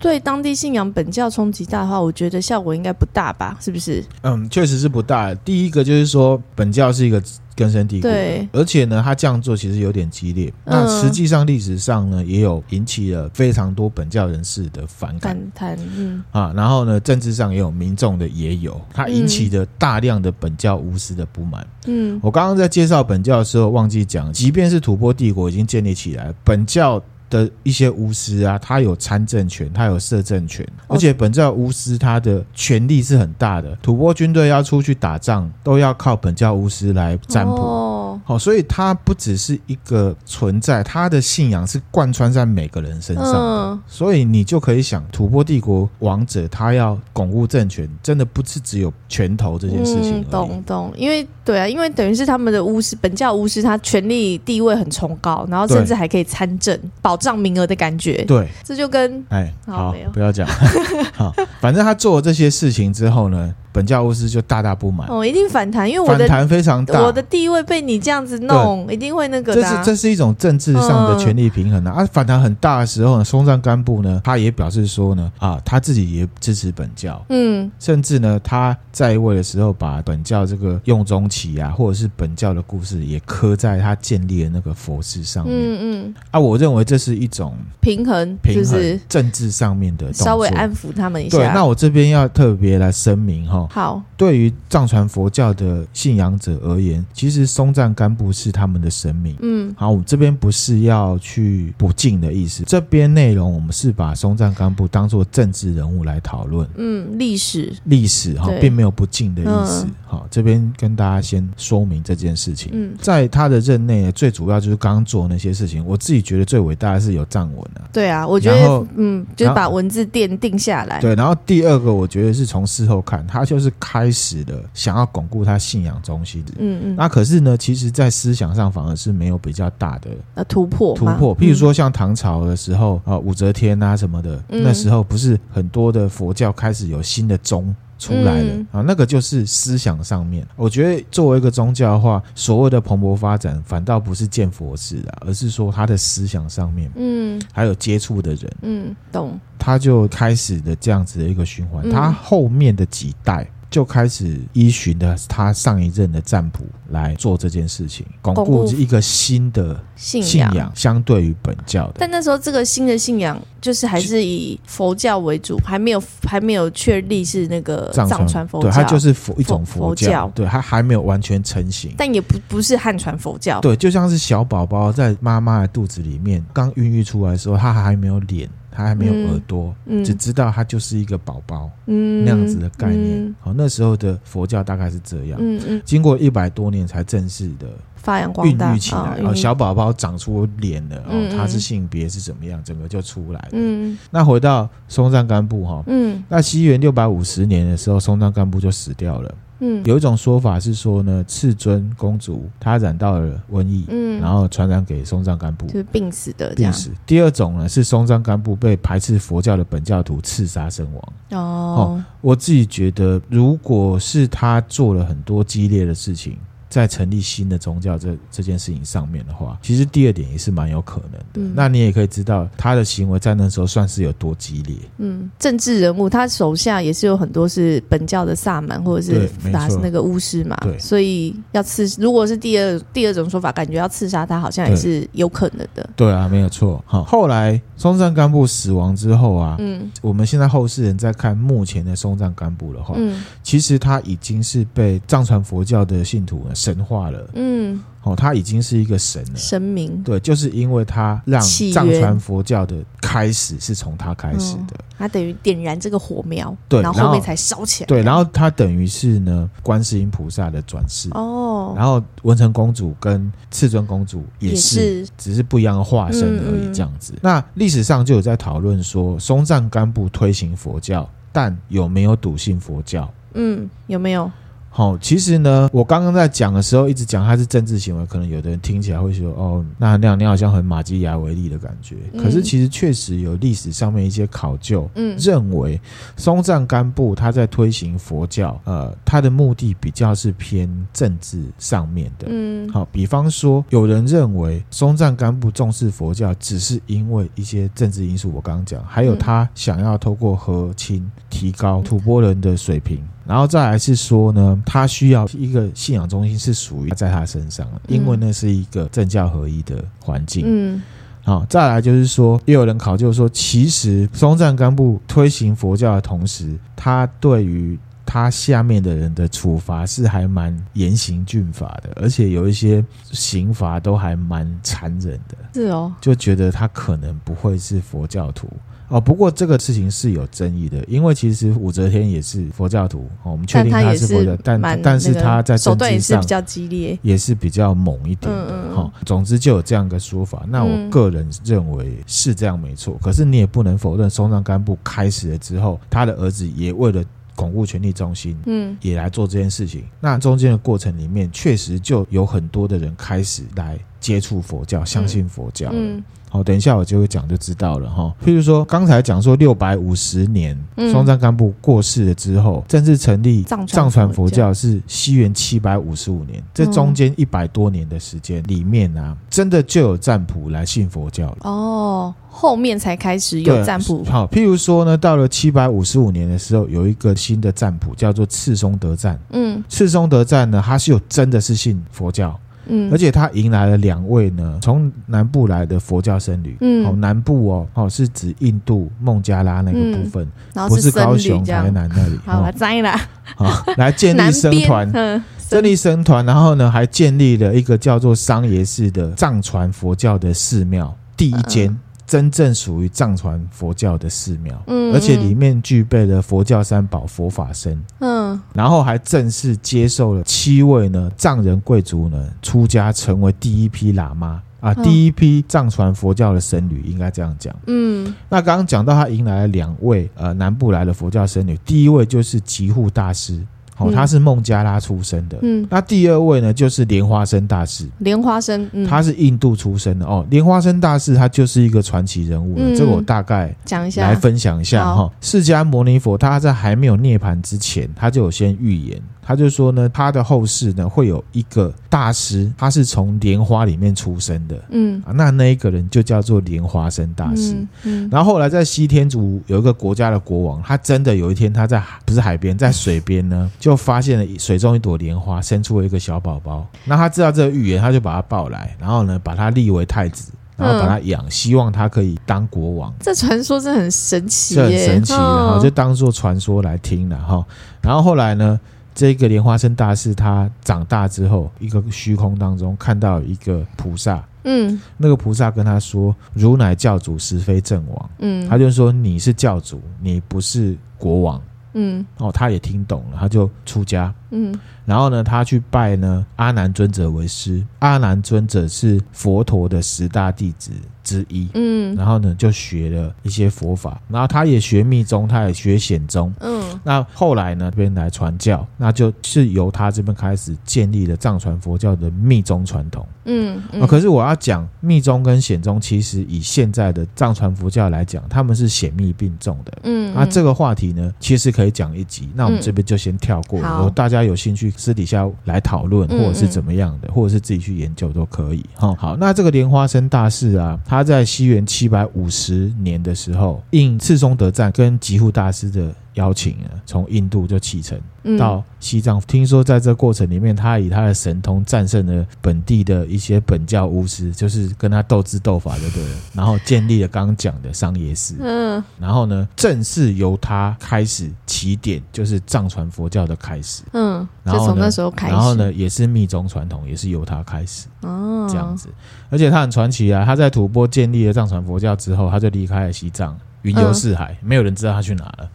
[0.00, 3.56] 对当地信仰本教冲击大的话，我觉得效果应该不大吧？
[3.60, 4.02] 是不是？
[4.22, 5.32] 嗯，确实是不大。
[5.36, 7.22] 第一个就是说，本教是一个。
[7.56, 10.50] 根深蒂固，对，而且呢，他这样做其实有点激烈。
[10.64, 15.36] 嗯、那实际上历史上呢，也有引起了非常多本教人士的反感。
[15.54, 21.66] 反弹，嗯啊，然后呢，政治上也有民众的也有，他引起的大量的本教巫师的不满。
[21.84, 27.02] 嗯，我刚刚在介绍本教的时候忘记讲，即便是吐蕃帝国已经建立起来，本教。
[27.30, 33.74] 的一些巫师啊，他有参政权，他有摄政权，而且本教巫师他的权力是很大的。
[33.76, 37.54] 吐蕃军队要出去打仗，都要靠本教巫师来占卜。
[37.54, 37.99] 哦，
[38.30, 43.40] 好，所以他不只是一个存在，他的信仰是贯穿在每个人身上的。
[43.72, 50.20] 嗯、所以你就可以想，吐蕃帝国王者他要巩固政权，真的不是只有拳头这件事情。
[50.20, 58.24] 嗯、懂懂，因为对啊，因为等于是他们的巫师，本教巫师，他权力地位很崇高，然后甚至还可以参政，保障名额的感觉。
[58.26, 60.46] 对，这就跟哎，好，不要讲，
[61.14, 63.52] 好，反正他做了这些事情之后呢。
[63.72, 65.08] 本教巫师就大大不满。
[65.08, 69.70] 哦，一定反弹，因为我的反弹非常大，我的地位被你这样子弄，一定会那个的、啊。
[69.70, 71.94] 这是这是一种政治上的权力平衡啊！
[71.96, 86.14] 嗯、啊，反弹很大的时候呢，松赞干布呢，他也表示说呢，啊，他自己也支持本教，嗯，甚至呢，他在位的时候把本教这个用中旗啊，或者是本教的故事也刻在他建立的那个佛寺上面，嗯嗯。
[86.30, 91.38] 啊，我认为这是一种平衡，平衡政治上面的，稍微安抚他们一下。
[91.38, 93.82] 对，那我这边要特别来声明哈。
[93.82, 99.36] 好，对于藏传佛教的信仰者而言，其实松赞干布是他们的神明。
[99.40, 106.68] 嗯，好，我们这边不是要去不敬的意思，这边内容我们是把松赞干布当做政治人物来讨论。
[106.76, 109.86] 嗯，历史，历史哈，并没有不敬的意思。
[110.06, 112.70] 好，这边跟大家先说明这件事情。
[112.72, 115.84] 嗯，在他的任内，最主要就是刚刚做那些事情。
[115.86, 117.88] 我自己觉得最伟大的是有藏文啊。
[117.92, 121.00] 对啊，我觉得，嗯，就是把文字奠定下来。
[121.00, 126.44] 对，然后第二个，我觉得是从事后看，他就是开始了想要巩固他信仰中心。
[126.56, 126.94] 嗯嗯。
[126.94, 130.94] 那可是呢，其实，在思想上反而是没有比较大的呃突破。
[130.94, 140.44] 突破，譬如说像唐朝的时候啊，武则天啊什么的，那时候不是很多的佛教开始有新的宗出来了啊，那个就是思想上面。
[140.56, 149.38] 我觉得作为一个宗教的话，所谓的蓬勃发展，反倒不是建佛寺啊，而是说他的思想上面，嗯，还有接触的人，嗯，懂。
[149.58, 153.46] 他就开始的这样子的一个循环，他后面的几代。
[153.70, 160.22] 就开始依循的他上一任的占卜来做这件事情，巩固一个新的信
[160.54, 161.94] 仰，相对于本教的。
[161.98, 171.94] 但那时候这个新的信仰就是还是以佛教为主，还没有还没有确立是那个藏传佛教，对，它就是佛一种佛教，对，它还没有完全成型。
[171.96, 178.50] 但也不不是汉传佛教，对，就像是小宝宝在妈妈的肚子里面刚孕育出来的时候，他还没有脸。
[178.70, 183.34] 他还没有耳朵，嗯嗯、只知道他就是一个宝宝，嗯、那样子的概念。
[183.40, 185.38] 好、嗯，那时候的佛教大概是这样。
[185.42, 189.20] 嗯嗯、经过一百多年才正式的发扬光大，孕育起来。
[189.22, 193.48] 哦，小宝宝长出脸了，哦，他是性别是怎么样，整个就出来了。
[193.52, 199.34] 嗯，那回到松赞干布哈，嗯，那西元六百五十年的时候，松赞干布就死掉了。
[199.60, 206.54] 嗯，有一种说法是说呢，赤尊公主她染到了瘟疫，嗯，然后传染给松赞干布，就是病死的。
[206.54, 206.90] 病死。
[207.06, 211.02] 第二种呢是松赞干布被排斥佛教的本教徒刺杀身亡。
[211.30, 216.36] 哦，哦，我自己觉得，如果是他做了很多激烈的事情。
[216.70, 221.26] 在成立新的宗教这这件事情上面的话，其实第二点也是蛮有可能的。
[221.34, 224.76] 嗯、那你也可以知道他的行为在那时候算是有多激烈。
[224.98, 235.82] 嗯，政治人物他手下也是有很多是本教的萨满或者是打那个巫师嘛，对，所以要刺，如果是第二第二种说法，感觉要刺杀他好像也是有可能的。
[235.96, 236.80] 对，对啊，没有错。
[236.86, 246.54] 好，后来松赞干布死亡之后啊，嗯，我们现在后世人在看目前的松赞干布的话，嗯，其实他已经是被藏传佛教的信徒呢。
[246.60, 251.40] 神化了，嗯，哦，他已经是一个神了，神明，对，就是因为他让
[251.72, 265.10] 藏传佛教的开始是从他开始的，嗯、他等于点燃这个火苗，对，然后后面才烧起来，对，然后他等于是呢，观世音菩萨的转世，哦，然后文成公主跟赤尊公主也是，也是。
[265.16, 267.14] 只是不一样的化身而已，这样子。
[267.22, 273.10] 那历史上就有在讨论说，松赞干布推行佛教，但有没有笃信佛教？
[273.34, 274.30] 嗯，有没有？
[274.72, 281.96] 好，其实呢，我刚刚在讲的时候，一直讲它是政治行为，可能有的人听起来会说，哦，那那样你好像很马基雅维利的感觉。
[282.12, 285.78] 嗯、可是其实确实有历史上面一些考究，嗯，认为
[286.16, 292.28] 松赞干布他在推行佛教，呃，他的目的比较是偏政治上面的。
[292.30, 298.30] 嗯，好，比方说，有人认为松赞干布重视佛教，只是因为一些政治因素。
[298.32, 303.02] 我刚刚讲，还有他想要透过和亲提高吐蕃人的水平。
[303.30, 310.42] 然后再来是说呢，他需要一个信仰中心是属于在他身上，因为那是一个政教合一的环境。
[310.44, 310.82] 嗯，
[311.22, 317.78] 好，再来就是说，也有人考究说，其实松赞干布推行佛教的同时，他对于
[318.12, 325.36] 他下面的人的处罚是还蛮严刑峻法的，而且有一些刑罚都还蛮残忍的。
[325.54, 328.48] 是哦，就觉得他可能不会是佛教徒。
[328.88, 339.02] 哦，不过这个事情是有争议的，因为其实武则天也是佛教徒，哦，我们确定他是佛教，但但，但是他在政治上比较激烈，也是比较猛一点的，哈、嗯嗯。
[339.06, 340.44] 总之就有这样一个说法。
[340.48, 347.04] 那我个人认为是这样没错，可是你也不能否认，松赞干布开始了之后，他的儿子也为了。
[347.34, 349.84] 巩固权力中心，嗯，也来做这件事情。
[350.00, 355.74] 那中间的过程里面，确实就有很多的人开始来接触佛教，相信佛教了。
[355.76, 358.14] 嗯，好，等一下我就会讲就知道了哈。
[358.24, 360.58] 譬如说，刚才讲说六百五十年，
[360.90, 366.42] 松赞干布过世了之后，正式成立藏传佛教是西元七百五十五年。
[366.54, 371.36] 这中间一百多年的时间里面啊，真的就有占卜来信佛教了。
[371.42, 372.14] 哦。
[372.32, 374.04] 后面才开始有占卜。
[374.04, 379.18] 好，譬如说呢，到了七百五十五年的时候，有一个新的占卜叫做赤松德赞。
[379.32, 382.38] 嗯，赤松德赞呢，他是有真的是信佛教，
[382.70, 386.56] 嗯，而且他迎来了两位呢从南部来的佛教僧侣。
[386.60, 392.18] 嗯，哦，南部哦，哦是指印度孟加拉那个部分，嗯、不是高雄台南那里。
[392.24, 392.92] 好，了摘了。
[393.36, 401.76] 好，来建立僧团，建立僧团，然后呢，还建立了一个叫做桑耶寺的藏传佛教的寺庙，第一间。
[402.10, 414.42] 嗯真正属于藏传佛教的寺庙，嗯，而且里面具备了佛教三宝佛法僧，嗯，然后还正式接受了七位呢藏人贵族呢出家，成为第一批喇嘛。
[414.58, 418.12] 啊，第一批藏传佛教的僧侣，应该这样讲，嗯。
[418.28, 423.40] 那刚刚讲到他迎来了两位呃南部来的佛教僧侣，第一位就是吉护大师。
[423.80, 425.38] 哦，他是孟加拉出生的。
[425.42, 427.86] 嗯，那第二位呢，就是莲花生大师。
[427.98, 430.24] 莲花生，嗯，他是印度出生的哦。
[430.30, 432.62] 莲花生大师他就是一个传奇人物了。
[432.64, 435.10] 嗯，这个我大概讲一下，来分享一下哈。
[435.20, 439.00] 释迦牟尼佛他在还没有涅槃之前，他就有先预言。
[439.22, 447.52] 他就说呢，他的后世呢会有一个大师，他是从莲花里面出生的，嗯，那那一个人就叫做莲花生大师。
[447.52, 456.66] 嗯，嗯，然后后来在西天竺有一个国家的国王，他真的有一天他在不是海边，在水边呢，就 发现了水中一朵莲花，生出了一个小宝宝。
[456.84, 462.92] 那他知道这个预言，他就把他抱来，然后呢把他立为太子，然后把他养，希望他可以当国王。
[463.00, 467.44] 这传说是很神奇，这很神奇然后，就当做传说来听了哈。
[467.80, 468.58] 然后后来呢？
[468.92, 481.40] 这个莲花生大师，他长大之后，一个虚空当中看到一个菩萨，嗯，那个菩萨跟他说：“如乃教主，实非正王。”嗯，他就说：“你是教主，你不是国王。”
[481.74, 484.12] 嗯，哦，他也听懂了，他就出家。
[484.30, 487.62] 嗯，然后呢，他去拜呢阿难尊者为师。
[487.80, 490.70] 阿难尊者是佛陀的十大弟子
[491.02, 491.48] 之一。
[491.54, 494.00] 嗯，然后呢，就学了一些佛法。
[494.08, 496.32] 然后他也学密宗，他也学显宗。
[496.40, 503.04] 嗯，那后来呢，这边来传教，那就是由他这边开始建立了藏传佛教的密宗传统。
[503.24, 509.72] 嗯，嗯，可是我要讲密宗跟显宗，其实以现在的藏传佛教来讲，他们是显密并重的。
[509.84, 512.28] 嗯，那这个话题呢，其实可以讲一集。
[512.34, 513.68] 那我们这边就先跳过了。
[513.68, 514.19] 然后大家。
[514.24, 518.64] 有兴趣私底下来讨论，或者是怎么样的，或者是自己去研究都可以。
[518.74, 525.94] 哈，好，那这个莲花生大师啊，他在西元七百五十年的时候，应赤松德赞跟吉护大师的。
[526.14, 528.00] 邀请啊，从印度就启程
[528.38, 529.20] 到西藏。
[529.22, 538.36] 听说在这过程里面，他以他的神通战胜了本地的一些本教巫师，就是跟他斗智斗法的人，然后建立了刚刚讲的桑耶寺。
[538.40, 543.82] 嗯，然后呢，正式由他开始起点，就是藏传佛教的开始。
[543.92, 547.86] 嗯，然后从那时候开始，然后呢，也是密宗传统，也是由他开始。
[548.02, 548.88] 哦，这样子，
[549.30, 550.24] 而且他很传奇啊！
[550.24, 553.38] 他在吐蕃建立了藏传佛教之后，他就离开了西藏。
[553.62, 555.50] 云游四海，没有人知道他去哪了。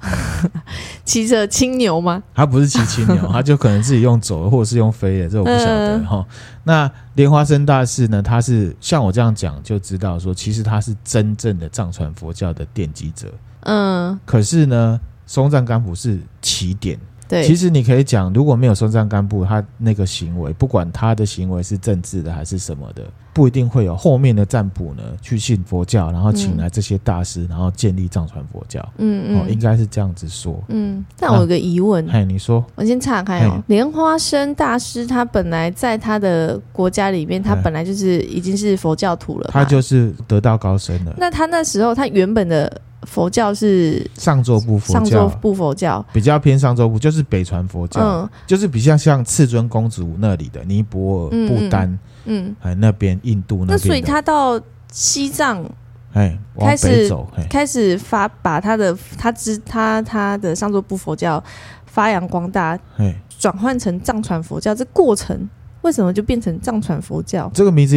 [1.04, 2.22] 骑着青牛吗？
[2.34, 6.18] 他不是骑青牛， 他就可能自己用走，或者是用飞的，这我不晓得哈。
[6.18, 6.26] 嗯、
[6.64, 8.22] 那莲花生大士呢？
[8.22, 13.34] 他是像我这样讲，就知道说，其实他是真正的藏传佛教的奠基者。
[13.62, 17.00] 嗯，可是呢，松赞干布是起点。
[17.28, 23.04] 对，其实你可以讲，如果没有松赞干布，他那个行为，不管他的行为是政治的还是什么的，
[23.36, 28.80] 不一定会有后面的占卜呢去信佛教，然后请来这些大师，嗯、然后建立藏传佛教。
[28.98, 30.64] 嗯嗯，哦，应该是这样子说。
[30.70, 33.62] 嗯，但我有个疑问，哎，你说，我先岔开哦。
[33.68, 41.14] 莲花生大师他本来在他的国家里面，他本来就是已经是佛教徒了，他就是得道高僧了。
[41.18, 42.82] 那他那时候他原本的。
[43.06, 46.04] 佛教是上座部佛教，上座部佛教。
[46.12, 52.00] 比较偏上座部，就是北传佛教，嗯，就是比较像赤尊公主那里的尼泊尔、不丹，嗯，
[52.62, 53.72] 哎，那边印度那边。
[53.72, 54.60] 那所以他到
[54.92, 55.64] 西藏，
[56.14, 61.44] 哎，开始走，开始发把他的他之他他的上座部佛教
[61.86, 65.50] 发扬光大，哎，转换成藏传佛教，这过程
[65.82, 67.52] 为什么就变成藏传佛教？
[67.54, 67.96] 这个名字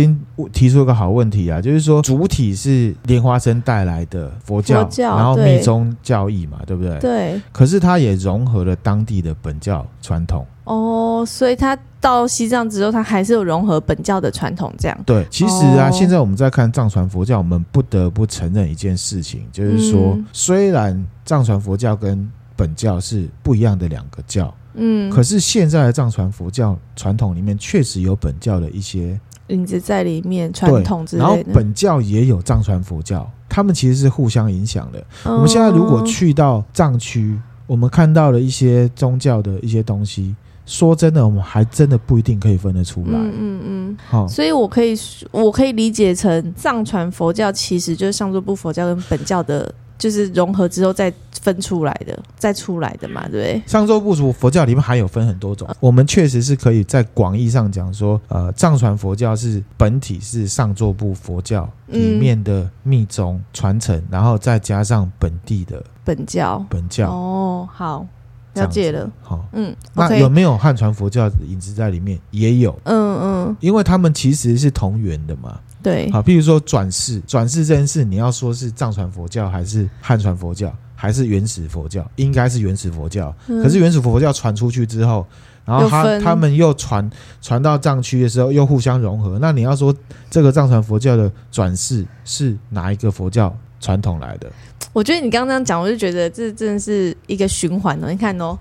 [0.53, 6.99] 提出一个好问题啊，就是说主体是莲花生带来的佛教，佛教然后密宗教义嘛，对，对不对？
[6.99, 7.43] 对。
[7.51, 10.45] 可是它也融合了当地的本教传统。
[10.65, 14.99] 哦，所以它到西藏之后，它还是有融合本教的传统，这样。
[15.05, 24.53] 对，其实啊，哦、现在我们在看藏传佛教，我们不得不承认一件事情，就是说，嗯、虽然藏传佛教跟本教是不一样的两个教。
[24.75, 29.19] 嗯，可是现在的藏传佛教传统里面确实有本教的一些
[29.49, 31.29] 影子在里面，传统之类的。
[31.29, 35.01] 然后本教也有藏传佛教，他们其实是互相影响的。
[35.25, 37.37] 哦、我们现在如果去到藏区，
[37.67, 40.37] 我们看到了一些宗教的一些东西，
[40.69, 43.13] 说真的，我们还真的不一定可以分得出来。
[43.15, 43.99] 嗯嗯嗯。
[44.09, 44.95] 好、嗯，所以我可以
[45.33, 49.75] 我可以理解成藏传佛教其实就是上座部佛教跟本教的。
[49.99, 51.13] 就是融合之后再
[51.43, 53.63] 分出来的，再出来的嘛，对不对？
[53.67, 67.11] 上座部佛佛教里面还有分很多种，我们确实是可以在广义上讲说，呃，藏传佛教是本体是上座部佛教里面的密宗传承，嗯、然后再加上本地的本教，本教。
[67.11, 68.07] 哦，好，
[68.55, 69.11] 了解了。
[69.23, 72.19] 好，嗯，那有没有汉传佛教的影子在里面？
[72.31, 75.59] 也有，嗯嗯，因为他们其实是同源的嘛。
[75.81, 82.05] 对，好，譬如说转世，转世这件事，你要说是藏传佛教还是汉传佛教，还是原始佛教？
[82.17, 83.33] 应该是原始佛教。
[83.47, 85.25] 嗯、可是原始佛教传出去之后，
[85.65, 87.09] 然后他他们又传
[87.41, 89.39] 传到藏区的时候，又互相融合。
[89.39, 89.95] 那你要说
[90.29, 94.51] 这个藏传佛教的转世是哪一个佛教传统来的？
[94.93, 98.09] 我觉得你刚刚这样讲，我就觉得这真的是一个循环哦。
[98.11, 98.59] 你看哦，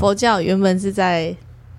[0.00, 1.34] 佛教原本是在。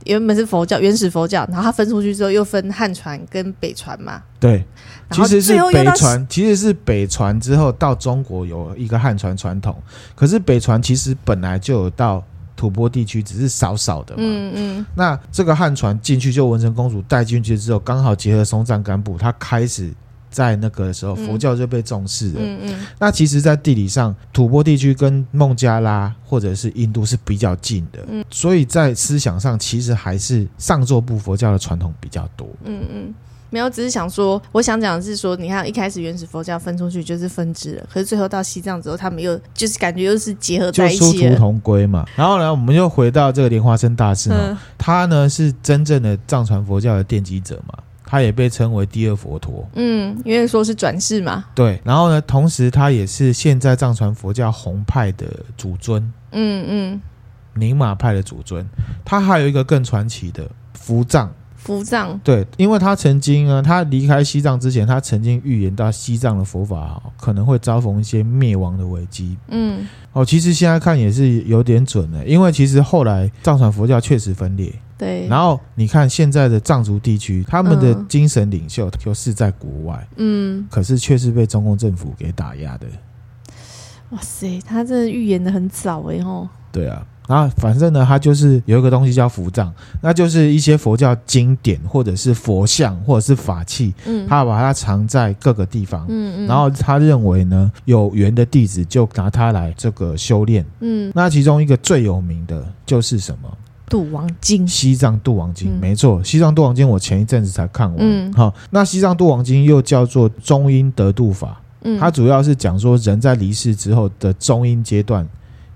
[0.05, 4.19] 原本是佛教，原始佛教，然后它分出去之后又分汉传跟北传嘛。
[4.39, 4.65] 对，
[5.11, 9.79] 其实是北传，其实是北传之后到中国有一个汉传传统，
[10.15, 12.23] 可是北传其实本来就有到
[12.55, 14.23] 吐蕃地区，只是少少的嘛。
[14.25, 14.85] 嗯嗯。
[14.95, 19.93] 那这个汉传进去，就文成公主带进去之后，刚好结合松赞干布，他开始。
[20.31, 22.39] 在那个时候，佛教就被重视了。
[22.39, 22.69] 嗯嗯。
[22.71, 27.99] 嗯，那其实，在地理上，吐蕃地区跟孟加拉或者是印度是比较近的。
[28.07, 28.25] 嗯。
[28.31, 32.47] 所以在思想上，其实还是上座部佛教的传统比较多。
[32.63, 33.13] 嗯嗯。
[33.53, 42.05] 没有，只是想说，我想讲的是说，你看一开始原始佛教分出去就是分支了，可是最后到西藏之后，他们又就是感觉又是结合在一起，殊途同归嘛。
[42.15, 47.77] 然后呢，我们又回到这个莲花生大师呢，嗯、他呢是真正的藏传佛教的奠基者嘛。
[48.11, 51.45] 他也被称为第二佛陀，嗯，因为说是转世嘛。
[51.55, 57.01] 对，然后呢，同时他也是现在藏传佛教红派的祖尊，嗯嗯，
[57.53, 58.67] 宁玛派的祖尊。
[59.05, 74.69] 他还有一个更传奇的伏藏，伏藏，对，因为他曾经呢，他离开西藏之前，他曾经预言到西藏的佛法可能会遭逢一些灭亡的危机，嗯，哦，其实现在看也是有点准的，因为其实后来藏传佛教确实分裂。
[75.01, 82.85] 对，然后你看现在的藏族地区，他们的精神领袖就是在国外，嗯，可是却是被中共政府给打压的。
[84.11, 86.47] 哇塞，他这预言的很早哎吼。
[86.71, 103.57] 对啊，然后反正呢，他就是有一个东西叫佛藏，那就是一些佛教经典或者是佛像或者是法器，嗯，他把它藏在各个地方，嗯嗯，然后他认为呢，有缘的弟子就拿它来这个修炼，嗯，那其中一个最有名的就是什么？
[103.91, 107.97] 度王经，西藏度王经，嗯、没错，西藏度王经我前一阵子才看完。
[107.99, 115.27] 嗯，好，那西藏度王经又叫做中阴得度法，嗯，它主要是讲说人在离世之后的中阴阶段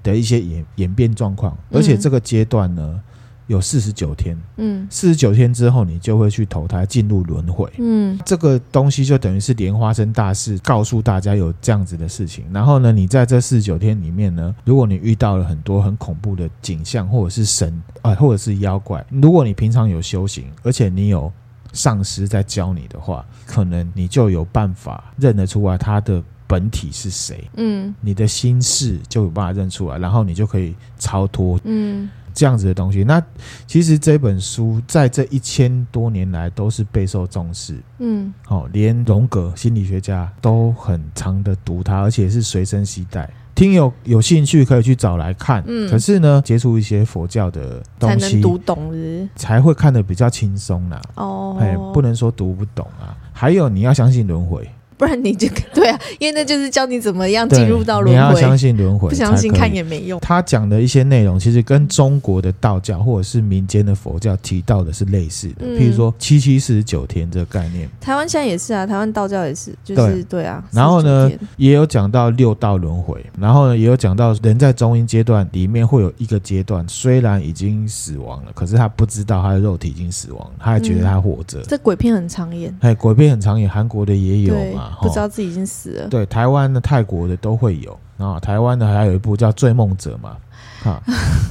[0.01, 3.01] 的一些演演变状况，而且这个阶段呢。
[3.47, 12.43] 有四十九天，嗯，四十九天之后，你就会去投胎进入轮回，嗯，这个东西就等于是莲花生大事告诉大家有这样子的事情。
[12.51, 17.71] 然后呢，你在这四十九天里面呢，如果你遇到了很多很恐怖的景象，或者是神
[18.01, 21.31] 啊、呃，或者是妖怪，如果你平常有修行，而且你有
[21.71, 32.09] 上师在教你的话，可能你就有办法认得出来他的本体是谁，嗯，你的心事就有办法认出来，然后你就可以超脱，嗯。
[32.35, 33.23] 这样子的东西，那
[33.65, 43.27] 其实这本书在这一千多年来都是备受重视，嗯，哦，连荣格心理学家都很常的读它，而且是随身携带。
[43.55, 51.01] 听友有兴趣可以去找来看，嗯，可是呢，接触一些佛教的东西才能读懂是，才会看得比较轻松啦。
[51.15, 53.15] 哦，哎，不能说读不懂啊。
[53.31, 54.69] 还有你要相信轮回。
[54.97, 58.33] 不然你就对啊，因为那就是教你怎么样进入到轮回。
[58.33, 60.19] 你要相信轮回，不相信看也没用。
[60.19, 65.65] 他讲的一些内容，其实跟中国的道教或者是民间的佛教提到的是类似的。
[65.65, 70.63] 嗯、譬如说七七四十九天这个概念，台湾现在也是啊，台湾道教也是，就是对，对啊。
[70.71, 81.61] 然后呢，也有讲到六道轮回，然后呢，也有讲到人在中阴阶段里面会有一个阶段，虽然已经死亡了，可是他不知道他的肉体已经死亡了，他还觉得他活着。
[81.63, 86.07] 这鬼片很常演，哎，鬼片很常演，韩国的也有嘛，不知道自己已经死了。
[86.07, 90.37] 对，台湾的、泰国的都会有啊，台湾的还有一部叫《追梦者》嘛。
[90.85, 91.01] 啊，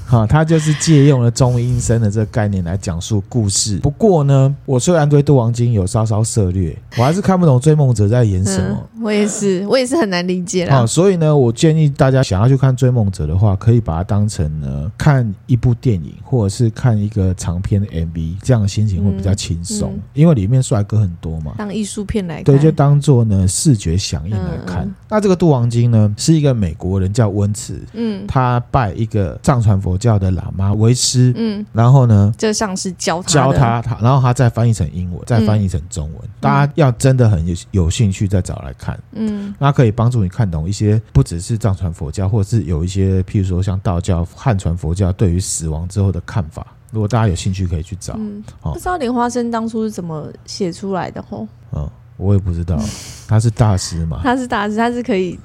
[0.06, 3.78] 好，他就是借用了中阴身的这个概念来讲述故事。
[3.78, 8.88] 不过呢，我虽然对《杜王经》有稍稍涉略，我还是看不懂追梦者在演什么。
[8.94, 10.76] 嗯、我也是，我也是很难理解啦。
[10.76, 21.54] 好，所以呢，我建议大家想要去看追梦者的话，可以把它当成呢看一部电影，或者是看一个长篇的 MV，这样的心情会比较轻松，嗯嗯、因为里面帅哥很多嘛。
[21.58, 24.88] 当艺术片来看，对，就当做呢视觉响应来看。
[25.08, 29.23] 那这个《杜王经》呢，是一个美国人叫温慈，嗯，他拜一个。
[29.42, 36.22] 藏传佛教的喇嘛为师，嗯，然后呢，就像是教他教他，他，然后他再翻译成英文，再翻译成中文。
[36.22, 46.66] 嗯、大家要真的很有有兴趣，再找来看，嗯，那可以帮助你看懂一些不只是藏传佛教，或者是有一些，譬如说像道教、汉传佛教对于死亡之后的看法。
[46.90, 48.14] 如果大家有兴趣，可以去找。
[48.16, 51.20] 嗯，哦、不知道莲花生当初是怎么写出来的？
[51.28, 52.78] 吼，嗯，我也不知道，
[53.26, 54.20] 他是大师嘛？
[54.22, 55.36] 他是大师，他是可以，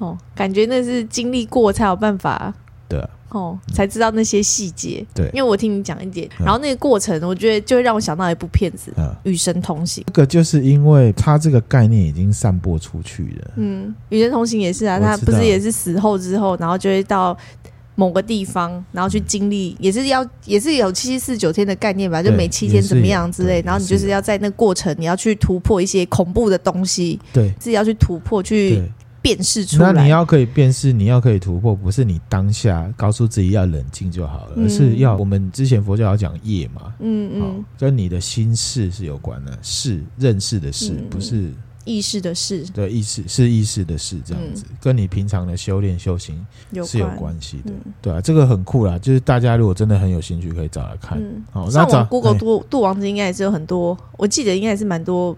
[0.00, 2.52] 哦，感觉那是经历过才有办法。
[2.88, 5.06] 对啊，哦，才知道那些细节。
[5.14, 8.92] 对，因为我听你讲一点，然后那个过程，我觉得就会让我想到一部片子
[9.22, 10.02] 《与神同行》。
[10.08, 13.50] 这个就是因为他这个概念已经散播出去了。
[13.58, 17.36] 嗯，《与神同行》也是啊，他不是也是死后之后，然后就会到
[17.94, 22.20] 某个地方，然后去经历，也是要也是有七七四九天的概念吧？
[22.20, 28.82] 就每七天怎么样之类，然后你就是要在那个过程，你要去突破一些恐怖的东西，对，自己要去突破去。
[29.22, 41.52] 辨识出来，那你要可以辨识，你要可以突破，不是你当下告诉自己要冷静就好了，嗯、而是要我们之前佛教要讲业嘛，嗯嗯，跟你的心事是有关的，是认识的事，嗯、不是
[41.84, 46.46] 意识的事，对，意识是意识的事，这样子，嗯、跟你平常的修炼修行
[46.86, 55.36] 是有关系的，嗯、对啊，这个很酷啦，就是大家如果真的很有兴趣，可以找来看，嗯、好，那找 Google 度度王子应该也是有很多，我记得应该也是蛮多。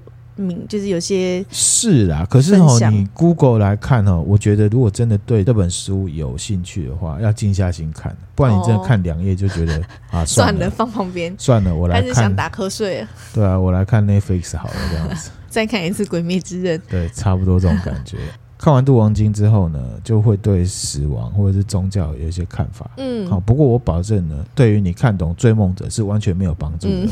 [0.69, 13.07] 就是有些是啦，可是哦，你 Google 来看哦，我觉得如果真的对这本书有兴趣的话，要静下心看，不然你真的看两页就觉得 啊，算了，放旁边，算了，我来看，想打瞌睡。
[13.33, 15.31] 对啊，我来看 Netflix 好了，这样子。
[15.49, 18.17] 再看一次《鬼灭之刃》，对，差不多这种感觉。
[18.57, 22.89] 看完《度王经》之后呢，就会对死亡或者是宗教有一些看法。
[22.97, 26.95] 嗯，好，不过我保证呢，对于你看懂《追梦者》是完全没有帮助的。
[26.95, 27.09] 哦，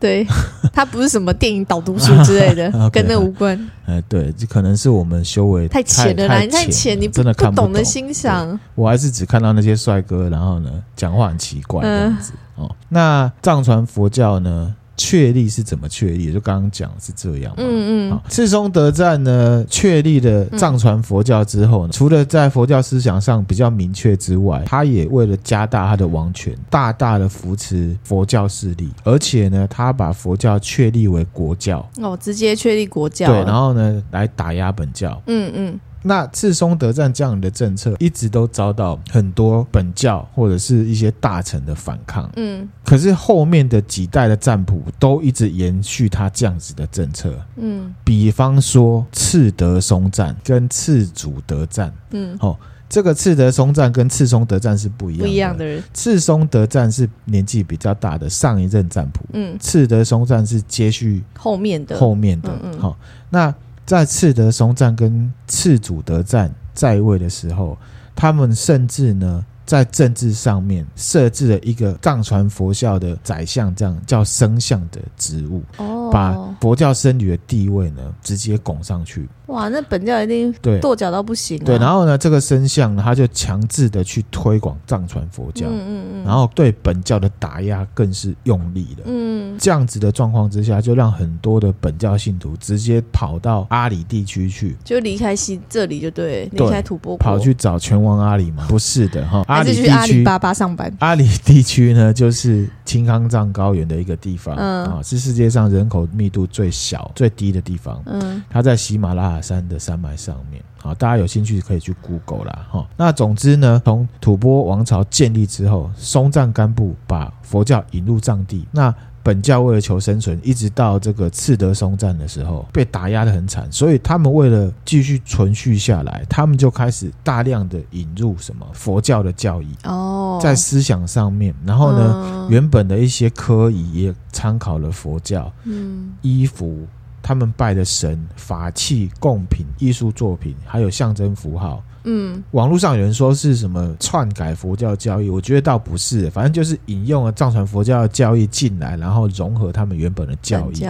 [0.00, 0.26] 对，
[0.72, 3.58] 它不是什么电影导读书之类的 跟那无关。
[3.86, 8.58] 哎，对，这可能是我们修为太浅了啦，你太浅，你真的看不懂得欣赏。
[8.74, 12.32] 我还是只看到那些帅哥，然后呢，讲话很奇怪这样子。
[12.56, 14.74] 呃、哦，那藏传佛教呢？
[14.98, 16.30] 确立是怎么确立？
[16.30, 17.62] 就刚刚讲是这样嘛。
[17.62, 18.20] 嗯嗯。
[18.28, 31.88] 赤松德赞呢，确立了藏传佛教之后呢，嗯、除了在佛教思想上比较明确之外，他也为了加大他的王权，大大的扶持佛教势力，而且呢，他把佛教确立为国教。
[32.02, 33.28] 哦，直接确立国教。
[33.28, 35.22] 对，然后呢，来打压本教。
[35.26, 35.80] 嗯嗯。
[36.02, 42.30] 那赤松德赞这样的政策一直都遭到很多本教或者是一些大臣的反抗。
[42.36, 47.34] 嗯，可是后面的几代的占卜都一直延续他这样子的政策。
[47.56, 51.92] 嗯，比方说赤德松赞跟赤祖德赞。
[52.10, 52.56] 嗯，哦，
[52.88, 55.26] 这个赤德松赞跟赤松德赞是不一样的。
[55.26, 55.82] 不一样的人。
[55.92, 59.24] 赤松德赞是年纪比较大的上一任赞普。
[59.32, 62.50] 嗯，赤德松赞是接续后面的后面的。
[62.62, 62.96] 嗯，好，
[63.30, 63.52] 那。
[63.88, 67.74] 在赤德松赞跟赤祖德赞在位的时候，
[68.14, 79.26] 他们甚至呢，在政治上面设置了一个藏传佛教的宰相，这样叫僧相的职务，哦，把佛教僧侣的地位呢直接拱上去。
[79.48, 81.64] 哇，那本教一定对跺脚到不行，啊。
[81.64, 89.04] 对，然后呢，这个僧相呢，他就强制的去推广藏传佛教，嗯嗯嗯，然后对本教的打压更是用力的。
[89.06, 98.66] 嗯，这样子的状况之下，就让很多的本教信徒直接跑到阿里地区去，就离开西这里就对，离开吐蕃国，跑去找拳王阿里嘛？
[98.68, 100.94] 不是的哈，阿里地区阿里巴巴上班。
[100.98, 108.02] 阿里地区呢，就是青康藏高原的一个地方，嗯啊，是世界上人口密度最小、最低的地方。
[108.04, 109.37] 嗯，它在喜马拉雅。
[109.40, 112.86] 山的山脉上面，好，大家有兴趣可以去 Google 啦，哈。
[112.96, 136.86] 那总之呢，从吐蕃王朝建立之后，松赞干布把佛教引入藏地，那本教为了求生存，一直到这个赤德松赞的时候，被打压的很惨，所以他们为了继续存续下来，他们就开始大量的引入什么佛教的教义哦，在思想上面，然后呢，嗯、原本的一些科仪也参考了佛教，嗯，衣服。
[137.22, 141.82] 他们拜的神、法器、贡品、艺术作品，还有象征符号。
[142.04, 150.84] 嗯，网络上有人说是什么篡改佛教教义，我觉得倒不是，反正就是引用了藏传佛教的教义进来，然后融合他们原本的教义。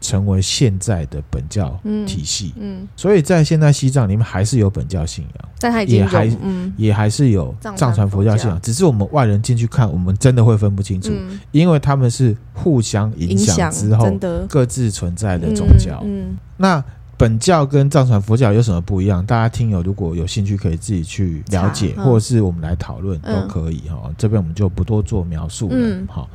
[0.00, 5.24] 成为现在的本教体系，嗯，嗯，所以在现在西藏里面还是有本教信
[5.62, 14.08] 仰，也还嗯也还是有藏传佛教信仰，只是我们外人进去看，我们真的会分不清楚，嗯，因为他们是互相影响之后
[14.48, 16.00] 各自存在的宗教。
[16.04, 16.84] 嗯，嗯，那
[17.16, 19.26] 本教跟藏传佛教有什么不一样？
[19.26, 24.08] 大家听友如果有兴趣，可以自己去了解，或者是我们来讨论都可以哈。
[24.16, 26.06] 这边我们就不多做描述了。
[26.08, 26.28] 好，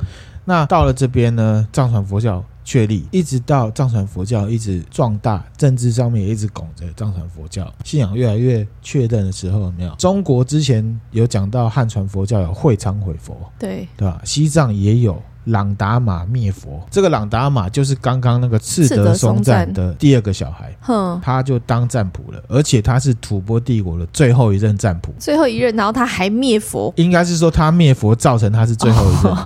[0.44, 2.44] 那到了这边呢，藏传佛教。
[2.64, 9.94] 确立，一直到藏传佛教一直壮大，政治上面也一直拱着藏传佛教，信仰越来越确认的时候，有没有？
[9.96, 14.20] 中国之前有讲到汉传佛教有会昌回佛，对对吧？
[14.24, 15.22] 西藏也有。
[15.44, 29.36] 朗达玛灭佛，这个朗达玛就是刚刚那个赤德松赞的第二个小孩，哼，他就当赞普了，而且他是吐蕃帝国的最后一任赞普，最后一任，然后他还灭佛，应该是说他灭佛造成他是最后一任，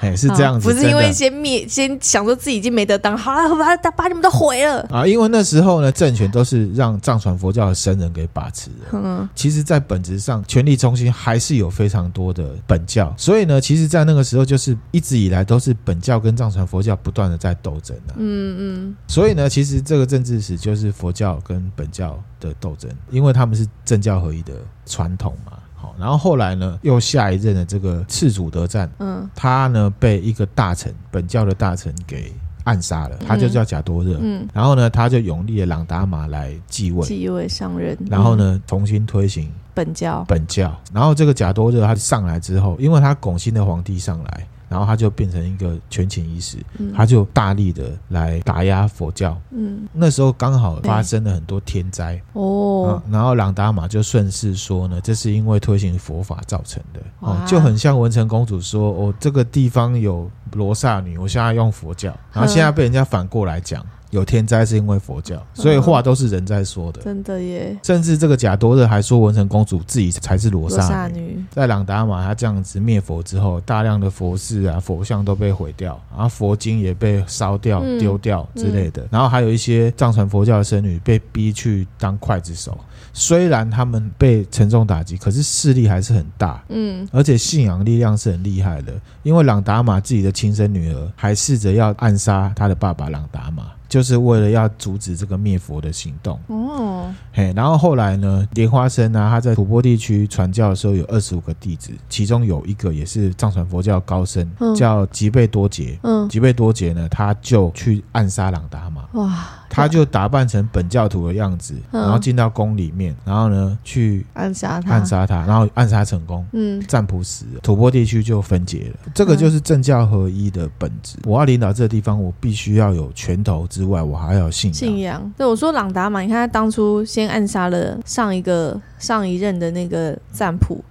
[0.00, 4.86] 哎，是这样子，不是因为先灭，先想说自己已经没得当，好了，把把把你们都毁了。
[4.90, 14.76] 啊，因为那时候呢，政权都是让藏传佛教的僧人给把持的，嗯，其实，在本质上，权力中心还是有非常多的本教，所以呢，其实，在那个时候就是。
[14.92, 24.52] 一直以来都是本教跟藏传佛教不断的在斗争的，嗯嗯，所以呢，其实这个政治史就是佛教跟本教的斗争，因为他们是政教合一的
[24.84, 25.52] 传统嘛。
[25.74, 32.30] 好，然后后来呢，又下一任的这个赤祖德赞，嗯，他呢被一个大臣，本教的大臣给
[32.64, 44.46] 暗杀了，他就叫贾多热，嗯，然后呢，他就永立了朗达玛来继位，继位上任，然后呢，重新推行本教，本教，然后这个贾多热他上来之后，因为他拱新的皇帝上来。
[44.72, 46.56] 然后他就变成一个权倾一时，
[46.96, 49.38] 他就大力的来打压佛教。
[49.50, 52.18] 嗯，那时候刚好发生了很多天灾。
[52.32, 57.00] 哦，然后朗达玛就顺势说呢，这是因为推行佛法造成的。
[57.20, 63.84] 哦，就很像文成公主说哦，这个地方有罗刹女，我现在用佛教，然后现在被人家反过来讲。
[64.12, 67.00] 有天灾是因为佛教，所以话都是人在说的。
[67.00, 67.74] 嗯、真的耶！
[67.82, 71.18] 甚至这个贾多热还说文成公主自己才是罗刹女。
[71.18, 79.08] 女在朗达玛他这样子灭佛之后，大量的佛寺啊、佛像都被毁掉，然后佛经也被烧掉、丢、嗯、掉之类的。
[79.10, 82.78] 然后还有一些藏传佛教的僧侣被逼去当刽子手。
[83.14, 86.62] 虽然他们被沉重打击，可是势力还是很大。
[86.68, 88.92] 嗯，而且信仰力量是很厉害的。
[89.22, 93.64] 因为朗达玛自己的亲生女儿还试着要暗杀他的爸爸朗达玛。
[93.92, 105.98] 就是为了要阻止这个灭佛的行动哦，嘿，然后后来呢，莲花生啊，他在吐蕃地区传教的时候有二十五个弟子，其中有一个也是藏传佛教高僧，嗯、叫吉贝多杰。
[106.04, 109.02] 嗯，吉贝多杰呢，他就去暗杀朗达玛。
[109.12, 109.46] 哇！
[109.74, 116.46] 他就打扮成本教徒的样子，然后进到宫里面，然后呢去暗杀他，暗杀他，然后暗杀成功。
[116.52, 119.10] 嗯，占卜死了，吐蕃地区就分解了。
[119.14, 121.16] 这个就是政教合一的本质。
[121.24, 124.74] 我要领导这个地方，我必须要有拳头之外，我还要信仰。
[124.74, 125.32] 信仰。
[125.36, 130.82] 对，我说朗达玛，你看他当初先暗杀了上一个上一任的那个赞普，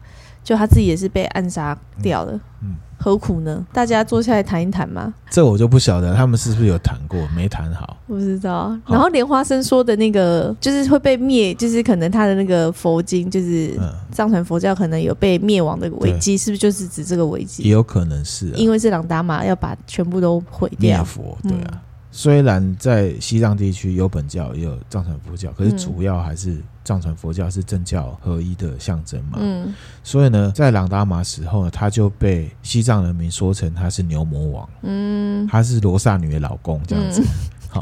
[0.43, 2.33] 就他自己也是被暗杀掉了。
[2.61, 2.69] 嗯。
[2.69, 3.65] 嗯何苦呢？
[3.73, 5.11] 大家坐下来谈一谈嘛。
[5.27, 7.19] 这我就不晓得，他们是不是有谈过？
[7.35, 8.77] 没谈好，不知道。
[8.85, 13.75] 然后莲花生说的那个，就是会被灭，就是可能他的那个佛经，就是
[14.11, 17.63] 藏传佛教可能有被灭亡的危机，是不是就是指这个危机？
[17.63, 20.99] 也有可能是，因为是朗达玛要把全部都毁掉。
[20.99, 21.81] 灭佛，对啊。
[22.11, 29.37] 虽然在西藏地区有本教也有藏传佛教，可是主要还是藏传佛教是政教合一的象征嘛。
[29.39, 37.21] 嗯，所以呢，在朗达玛死后呢，他就被西藏人民说成他是牛魔王，嗯，他是罗刹女的老公这样子。
[37.21, 37.27] 嗯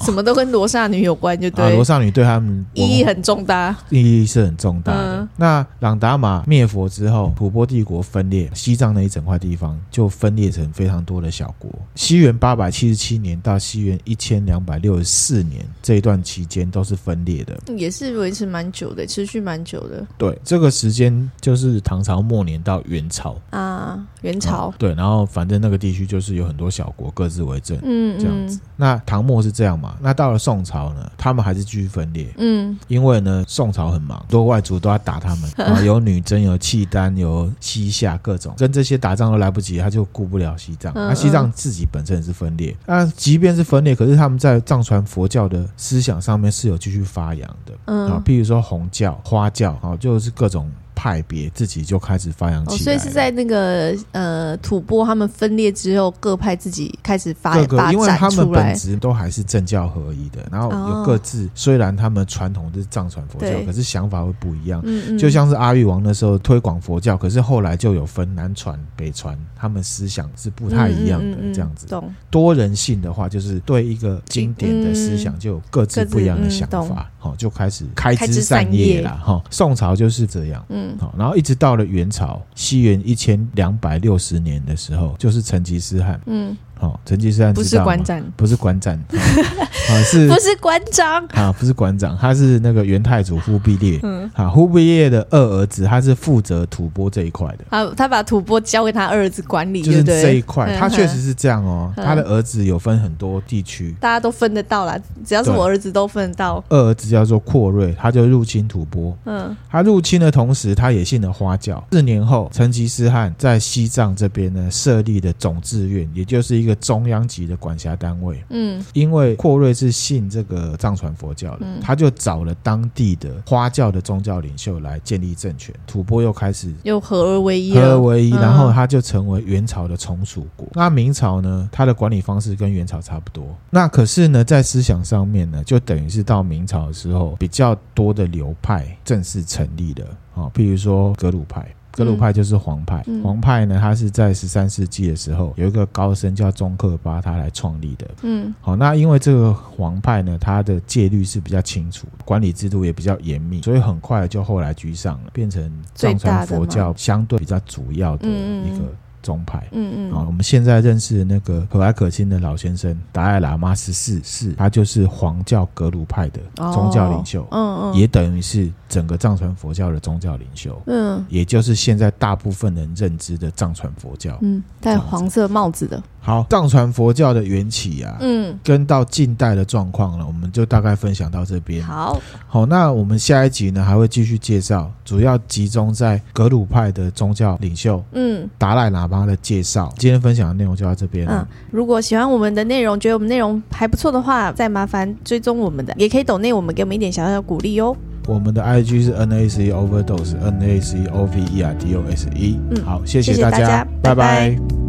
[0.01, 1.75] 什么都跟罗刹女有关，就对。
[1.75, 5.27] 罗刹女对他们意义很重大，意义是很重大的。
[5.37, 11.71] 那朗达玛灭佛之后，吐蕃帝国分裂，西藏那一整块地方就分裂成非常多的小国。
[11.95, 20.05] 西元八百七十七年到西元一千两百六十四年这一段期间都是分裂的，也是维持蛮久的，持续蛮久的。
[20.19, 24.71] 对，这个时间就是唐朝末年到元朝啊，元朝。
[24.77, 28.59] 对，然后反正那个地区就是有很多小国各自为政，嗯，这样子。
[28.75, 29.78] 那唐末是这样。
[29.79, 29.95] 嘛。
[30.01, 32.27] 那到了宋朝呢，他们还是继续分裂。
[32.37, 40.91] 嗯，因为呢，宋朝很忙，多外族都要打他们啊， 有女真，有契丹，有西夏，各种跟这些打仗都来不及，他就顾不了西藏。
[40.93, 42.75] 那西藏自己本身也是分裂。
[42.85, 47.73] 那即便是分裂，可是他们在藏传佛教的思想上面是有继续发扬的。
[47.85, 50.69] 嗯，啊，譬如说红教、花教，啊，就是各种。
[50.99, 57.93] 派别自己就开始发扬起来，所以是在那个呃吐蕃他们分裂之后，各派自己开始发展出来。
[57.93, 64.83] 因为他们本质都还是政教合一的，然后有各自，虽然他们传统是藏传佛教，可是想法会不一样。
[65.17, 71.37] 就像是阿育王那时候推广佛教，可是后来就有分南传、北传，他们思想是不太一样的。
[71.53, 71.87] 这样子，
[72.29, 79.15] 多人性的话，就是对一个经典的思想就有各自不一样的想法，好，就开始开枝散叶了。
[79.17, 80.65] 哈，宋朝就是这样。
[80.69, 80.97] 嗯。
[80.97, 86.19] 好，然后一直到了元朝，西元一千两百六十年的时候，就是成吉思汗。
[86.25, 86.57] 嗯。
[86.79, 91.25] 哦，成吉思汗不是馆长，不是馆长，啊 是，不是馆长。
[91.27, 106.63] 啊，不是馆长，他是那个元太祖忽必烈，嗯，啊，忽必烈的二儿子，他是负责吐蕃这一块的，他他把吐蕃交给他二儿子管理，就是这一块，他确实是这样哦，他的儿子有分很多地区，大家都分得到啦，只要是我儿子都分得到。
[106.69, 111.85] 二儿子叫做阔瑞，他就入侵吐蕃，嗯，他入侵的同时，他也信了花教。
[111.91, 116.68] 四年后，成吉思汗在西藏这边呢设立的总志愿，也就是一个。
[116.75, 130.65] 中央级的管辖单位，嗯，因为廓瑞是信这个藏传佛教的，嗯、他就找了当地的花教的宗教领袖来建立政权，吐蕃又开始又合而为一，合而为一，然后他就成为元朝的从属国。
[130.67, 140.05] 嗯、那明朝呢，他的管理方式跟元朝差不多，那可是呢，在思想上面呢，就等于是到明朝的时候，比较多的流派正式成立了
[140.35, 141.65] 啊，譬如说格鲁派。
[141.99, 148.07] 格鲁派就是黄派，嗯、黄派呢，它是在十三世纪的时候有一个高僧叫宗喀巴，他来创立的。
[148.21, 158.85] 嗯，好，那因为这个黄派呢，它的戒律是比较清楚，管理制度也比较严密，所以很快就后来居上了，变成藏传佛教相对比较主要的一个。
[159.21, 166.39] 宗派，嗯嗯，啊，我们现在认识的那个和蔼可亲的老先生达赖喇嘛十四世，他就是黄教格鲁派的
[166.73, 176.01] 宗教领袖，嗯嗯，也等于是整个藏传佛教的宗教领袖，嗯，也就是现在大部分人认知的藏传佛教，嗯，戴黄色帽子的。
[176.21, 181.81] 好，藏传佛教的缘起啊，嗯，跟到近代的状况呢，我们就大概分享到这边。
[181.81, 189.91] 好，好，那我们下一集呢，还会继续介绍，主要集中在格鲁派的宗教领袖，嗯，达赖喇嘛的介绍。
[189.97, 191.47] 今天分享的内容就到这边了。
[191.49, 197.95] 嗯，如果喜欢我们的内容，觉得我们内容还不错的话，再麻烦追踪我们的，也可以抖内我们，给我们一点小小的鼓励哦。
[198.27, 202.59] 我们的 IG 是 NAC Overdose，NAC O V E R D O S E。
[202.69, 204.49] 嗯，好，谢谢大家，谢谢大家，拜拜。
[204.51, 204.88] 拜拜。